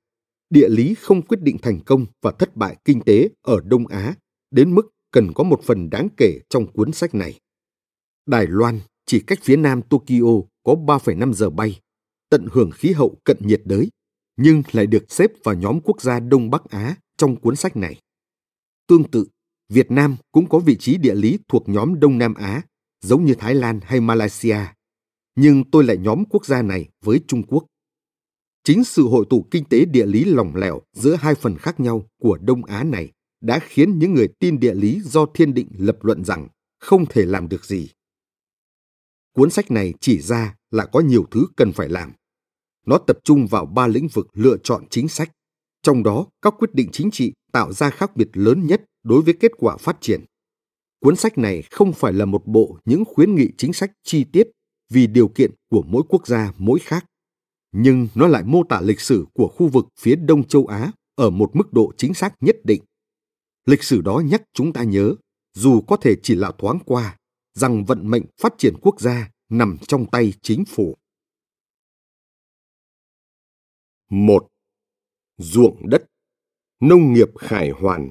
[0.49, 4.15] địa lý không quyết định thành công và thất bại kinh tế ở Đông Á
[4.51, 7.39] đến mức cần có một phần đáng kể trong cuốn sách này.
[8.26, 11.80] Đài Loan chỉ cách phía nam Tokyo có 3,5 giờ bay,
[12.30, 13.89] tận hưởng khí hậu cận nhiệt đới,
[14.38, 17.99] nhưng lại được xếp vào nhóm quốc gia Đông Bắc Á trong cuốn sách này.
[18.88, 19.28] Tương tự,
[19.70, 22.62] Việt Nam cũng có vị trí địa lý thuộc nhóm Đông Nam Á,
[23.02, 24.58] giống như Thái Lan hay Malaysia.
[25.36, 27.66] Nhưng tôi lại nhóm quốc gia này với Trung Quốc.
[28.64, 32.06] Chính sự hội tụ kinh tế địa lý lỏng lẻo giữa hai phần khác nhau
[32.22, 33.12] của Đông Á này
[33.42, 36.48] đã khiến những người tin địa lý do thiên định lập luận rằng
[36.80, 37.90] không thể làm được gì.
[39.34, 42.14] Cuốn sách này chỉ ra là có nhiều thứ cần phải làm.
[42.86, 45.32] Nó tập trung vào ba lĩnh vực lựa chọn chính sách,
[45.88, 49.34] trong đó các quyết định chính trị tạo ra khác biệt lớn nhất đối với
[49.40, 50.26] kết quả phát triển.
[51.00, 54.48] Cuốn sách này không phải là một bộ những khuyến nghị chính sách chi tiết
[54.90, 57.06] vì điều kiện của mỗi quốc gia mỗi khác,
[57.72, 61.30] nhưng nó lại mô tả lịch sử của khu vực phía Đông châu Á ở
[61.30, 62.84] một mức độ chính xác nhất định.
[63.66, 65.16] Lịch sử đó nhắc chúng ta nhớ,
[65.54, 67.18] dù có thể chỉ là thoáng qua,
[67.54, 70.98] rằng vận mệnh phát triển quốc gia nằm trong tay chính phủ.
[74.10, 74.48] Một,
[75.40, 76.04] Ruộng đất
[76.82, 78.10] Nông nghiệp khải hoàn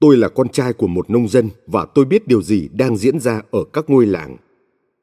[0.00, 3.20] Tôi là con trai của một nông dân và tôi biết điều gì đang diễn
[3.20, 4.36] ra ở các ngôi làng.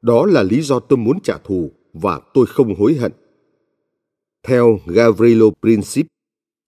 [0.02, 3.12] Đó là lý do tôi muốn trả thù và tôi không hối hận.
[4.46, 6.06] Theo Gavrilo Princip,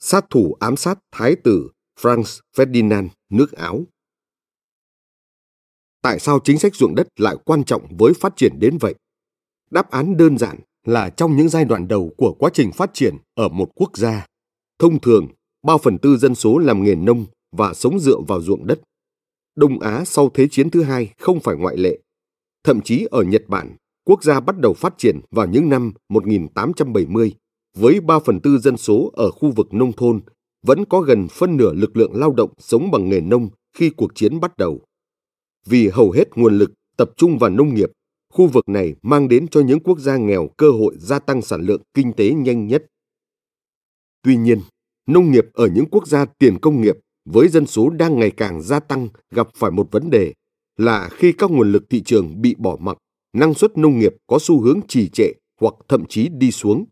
[0.05, 3.85] sát thủ ám sát thái tử Franz Ferdinand nước Áo.
[6.03, 8.95] Tại sao chính sách ruộng đất lại quan trọng với phát triển đến vậy?
[9.71, 13.17] Đáp án đơn giản là trong những giai đoạn đầu của quá trình phát triển
[13.35, 14.27] ở một quốc gia,
[14.79, 15.29] thông thường
[15.63, 18.81] bao phần tư dân số làm nghề nông và sống dựa vào ruộng đất.
[19.55, 21.99] Đông Á sau Thế chiến thứ hai không phải ngoại lệ.
[22.65, 27.35] Thậm chí ở Nhật Bản, quốc gia bắt đầu phát triển vào những năm 1870
[27.77, 30.21] với 3 phần tư dân số ở khu vực nông thôn,
[30.63, 34.15] vẫn có gần phân nửa lực lượng lao động sống bằng nghề nông khi cuộc
[34.15, 34.81] chiến bắt đầu.
[35.67, 37.91] Vì hầu hết nguồn lực tập trung vào nông nghiệp,
[38.33, 41.61] khu vực này mang đến cho những quốc gia nghèo cơ hội gia tăng sản
[41.61, 42.87] lượng kinh tế nhanh nhất.
[44.23, 44.61] Tuy nhiên,
[45.07, 48.63] nông nghiệp ở những quốc gia tiền công nghiệp với dân số đang ngày càng
[48.63, 50.33] gia tăng gặp phải một vấn đề
[50.77, 52.99] là khi các nguồn lực thị trường bị bỏ mặc,
[53.33, 56.85] năng suất nông nghiệp có xu hướng trì trệ hoặc thậm chí đi xuống.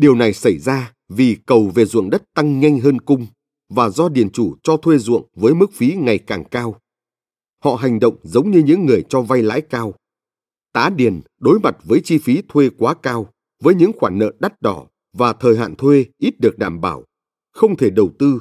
[0.00, 3.26] Điều này xảy ra vì cầu về ruộng đất tăng nhanh hơn cung
[3.68, 6.80] và do điền chủ cho thuê ruộng với mức phí ngày càng cao.
[7.64, 9.94] Họ hành động giống như những người cho vay lãi cao.
[10.72, 13.32] Tá điền đối mặt với chi phí thuê quá cao,
[13.62, 17.04] với những khoản nợ đắt đỏ và thời hạn thuê ít được đảm bảo,
[17.52, 18.38] không thể đầu tư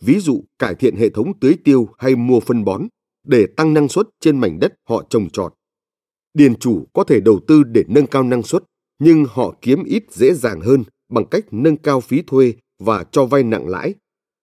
[0.00, 2.86] ví dụ cải thiện hệ thống tưới tiêu hay mua phân bón
[3.26, 5.54] để tăng năng suất trên mảnh đất họ trồng trọt.
[6.34, 8.64] Điền chủ có thể đầu tư để nâng cao năng suất,
[8.98, 13.24] nhưng họ kiếm ít dễ dàng hơn bằng cách nâng cao phí thuê và cho
[13.26, 13.94] vay nặng lãi.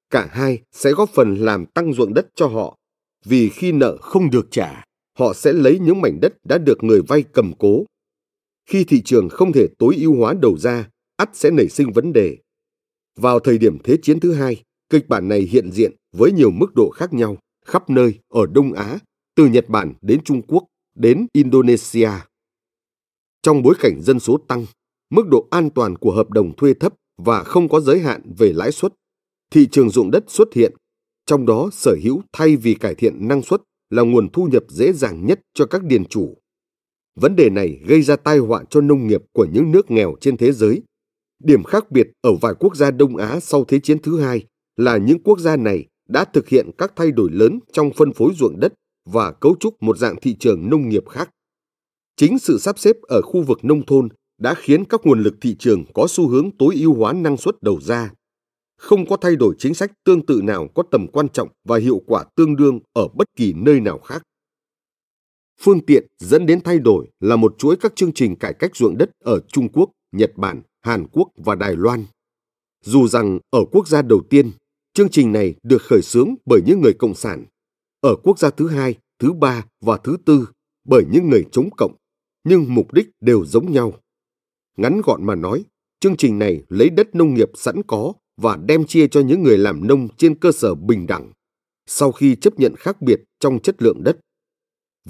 [0.10, 2.78] Cả hai sẽ góp phần làm tăng ruộng đất cho họ,
[3.26, 4.84] vì khi nợ không được trả,
[5.20, 7.86] họ sẽ lấy những mảnh đất đã được người vay cầm cố.
[8.70, 12.14] Khi thị trường không thể tối ưu hóa đầu ra, ắt sẽ nảy sinh vấn
[12.14, 12.38] đề.
[13.16, 16.76] Vào thời điểm Thế chiến thứ hai, Kịch bản này hiện diện với nhiều mức
[16.76, 19.00] độ khác nhau khắp nơi ở Đông Á,
[19.36, 20.64] từ Nhật Bản đến Trung Quốc
[20.96, 22.10] đến Indonesia.
[23.42, 24.66] Trong bối cảnh dân số tăng,
[25.10, 28.54] mức độ an toàn của hợp đồng thuê thấp và không có giới hạn về
[28.54, 28.94] lãi suất,
[29.52, 30.74] thị trường dụng đất xuất hiện,
[31.26, 34.94] trong đó sở hữu thay vì cải thiện năng suất là nguồn thu nhập dễ
[34.94, 36.38] dàng nhất cho các điền chủ.
[37.16, 40.38] Vấn đề này gây ra tai họa cho nông nghiệp của những nước nghèo trên
[40.38, 40.82] thế giới.
[41.44, 44.46] Điểm khác biệt ở vài quốc gia Đông Á sau Thế chiến thứ hai
[44.76, 48.34] là những quốc gia này đã thực hiện các thay đổi lớn trong phân phối
[48.36, 48.74] ruộng đất
[49.06, 51.30] và cấu trúc một dạng thị trường nông nghiệp khác.
[52.16, 55.56] Chính sự sắp xếp ở khu vực nông thôn đã khiến các nguồn lực thị
[55.60, 58.12] trường có xu hướng tối ưu hóa năng suất đầu ra.
[58.78, 62.02] Không có thay đổi chính sách tương tự nào có tầm quan trọng và hiệu
[62.06, 64.24] quả tương đương ở bất kỳ nơi nào khác.
[65.62, 68.98] Phương tiện dẫn đến thay đổi là một chuỗi các chương trình cải cách ruộng
[68.98, 72.06] đất ở Trung Quốc, Nhật Bản, Hàn Quốc và Đài Loan.
[72.84, 74.52] Dù rằng ở quốc gia đầu tiên,
[74.94, 77.46] chương trình này được khởi xướng bởi những người cộng sản,
[78.02, 80.48] ở quốc gia thứ hai, thứ ba và thứ tư
[80.88, 81.96] bởi những người chống cộng,
[82.44, 83.94] nhưng mục đích đều giống nhau.
[84.78, 85.64] Ngắn gọn mà nói,
[86.00, 89.58] chương trình này lấy đất nông nghiệp sẵn có và đem chia cho những người
[89.58, 91.32] làm nông trên cơ sở bình đẳng,
[91.86, 94.20] sau khi chấp nhận khác biệt trong chất lượng đất.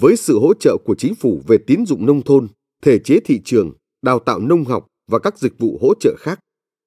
[0.00, 2.48] Với sự hỗ trợ của chính phủ về tín dụng nông thôn,
[2.82, 6.40] thể chế thị trường, đào tạo nông học và các dịch vụ hỗ trợ khác,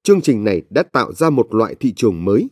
[0.03, 2.47] chương trình này đã tạo ra một loại thị trường mới.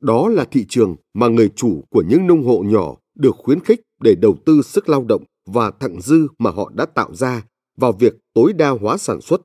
[0.00, 3.80] Đó là thị trường mà người chủ của những nông hộ nhỏ được khuyến khích
[4.00, 7.42] để đầu tư sức lao động và thặng dư mà họ đã tạo ra
[7.76, 9.40] vào việc tối đa hóa sản xuất.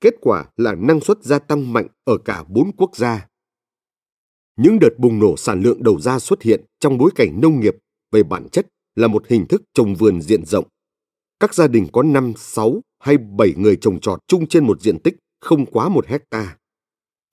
[0.00, 3.26] Kết quả là năng suất gia tăng mạnh ở cả bốn quốc gia.
[4.56, 7.74] Những đợt bùng nổ sản lượng đầu ra xuất hiện trong bối cảnh nông nghiệp
[8.12, 10.64] về bản chất là một hình thức trồng vườn diện rộng.
[11.40, 14.98] Các gia đình có 5, 6 hay 7 người trồng trọt chung trên một diện
[14.98, 16.56] tích không quá một hecta.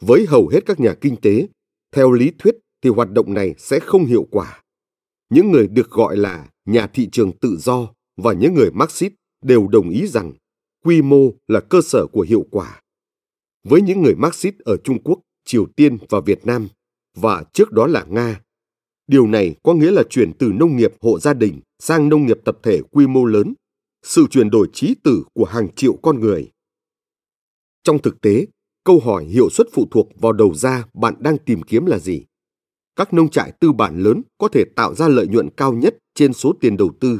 [0.02, 1.48] Với hầu hết các nhà kinh tế,
[1.92, 4.62] theo lý thuyết thì hoạt động này sẽ không hiệu quả.
[5.30, 7.88] Những người được gọi là nhà thị trường tự do
[8.18, 10.34] và những người Marxist đều đồng ý rằng
[10.84, 12.82] quy mô là cơ sở của hiệu quả.
[13.64, 16.68] Với những người Marxist ở Trung Quốc, Triều Tiên và Việt Nam,
[17.18, 18.42] và trước đó là Nga,
[19.08, 22.38] điều này có nghĩa là chuyển từ nông nghiệp hộ gia đình sang nông nghiệp
[22.46, 23.54] tập thể quy mô lớn,
[24.04, 26.52] sự chuyển đổi trí tử của hàng triệu con người.
[27.84, 28.48] Trong thực tế,
[28.84, 32.26] câu hỏi hiệu suất phụ thuộc vào đầu ra bạn đang tìm kiếm là gì?
[32.96, 36.34] Các nông trại tư bản lớn có thể tạo ra lợi nhuận cao nhất trên
[36.34, 37.20] số tiền đầu tư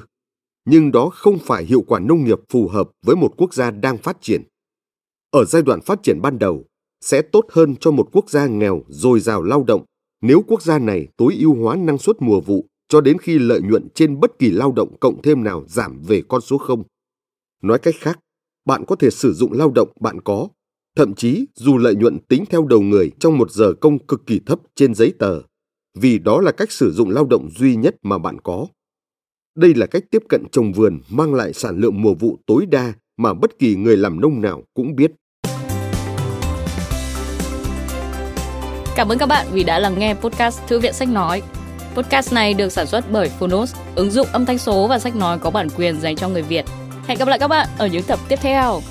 [0.66, 3.98] nhưng đó không phải hiệu quả nông nghiệp phù hợp với một quốc gia đang
[3.98, 4.44] phát triển.
[5.32, 6.66] Ở giai đoạn phát triển ban đầu,
[7.02, 9.86] sẽ tốt hơn cho một quốc gia nghèo dồi dào lao động
[10.22, 13.62] nếu quốc gia này tối ưu hóa năng suất mùa vụ cho đến khi lợi
[13.62, 16.84] nhuận trên bất kỳ lao động cộng thêm nào giảm về con số không.
[17.62, 18.20] Nói cách khác,
[18.66, 20.48] bạn có thể sử dụng lao động bạn có,
[20.96, 24.40] thậm chí dù lợi nhuận tính theo đầu người trong một giờ công cực kỳ
[24.46, 25.42] thấp trên giấy tờ,
[25.98, 28.68] vì đó là cách sử dụng lao động duy nhất mà bạn có.
[29.56, 32.94] Đây là cách tiếp cận trồng vườn mang lại sản lượng mùa vụ tối đa
[33.18, 35.12] mà bất kỳ người làm nông nào cũng biết.
[38.96, 41.42] Cảm ơn các bạn vì đã lắng nghe podcast Thư viện Sách Nói.
[41.96, 45.40] Podcast này được sản xuất bởi Phonos, ứng dụng âm thanh số và sách nói
[45.40, 46.66] có bản quyền dành cho người Việt.
[47.08, 48.82] Hẹn gặp lại các bạn ở những tập tiếp theo.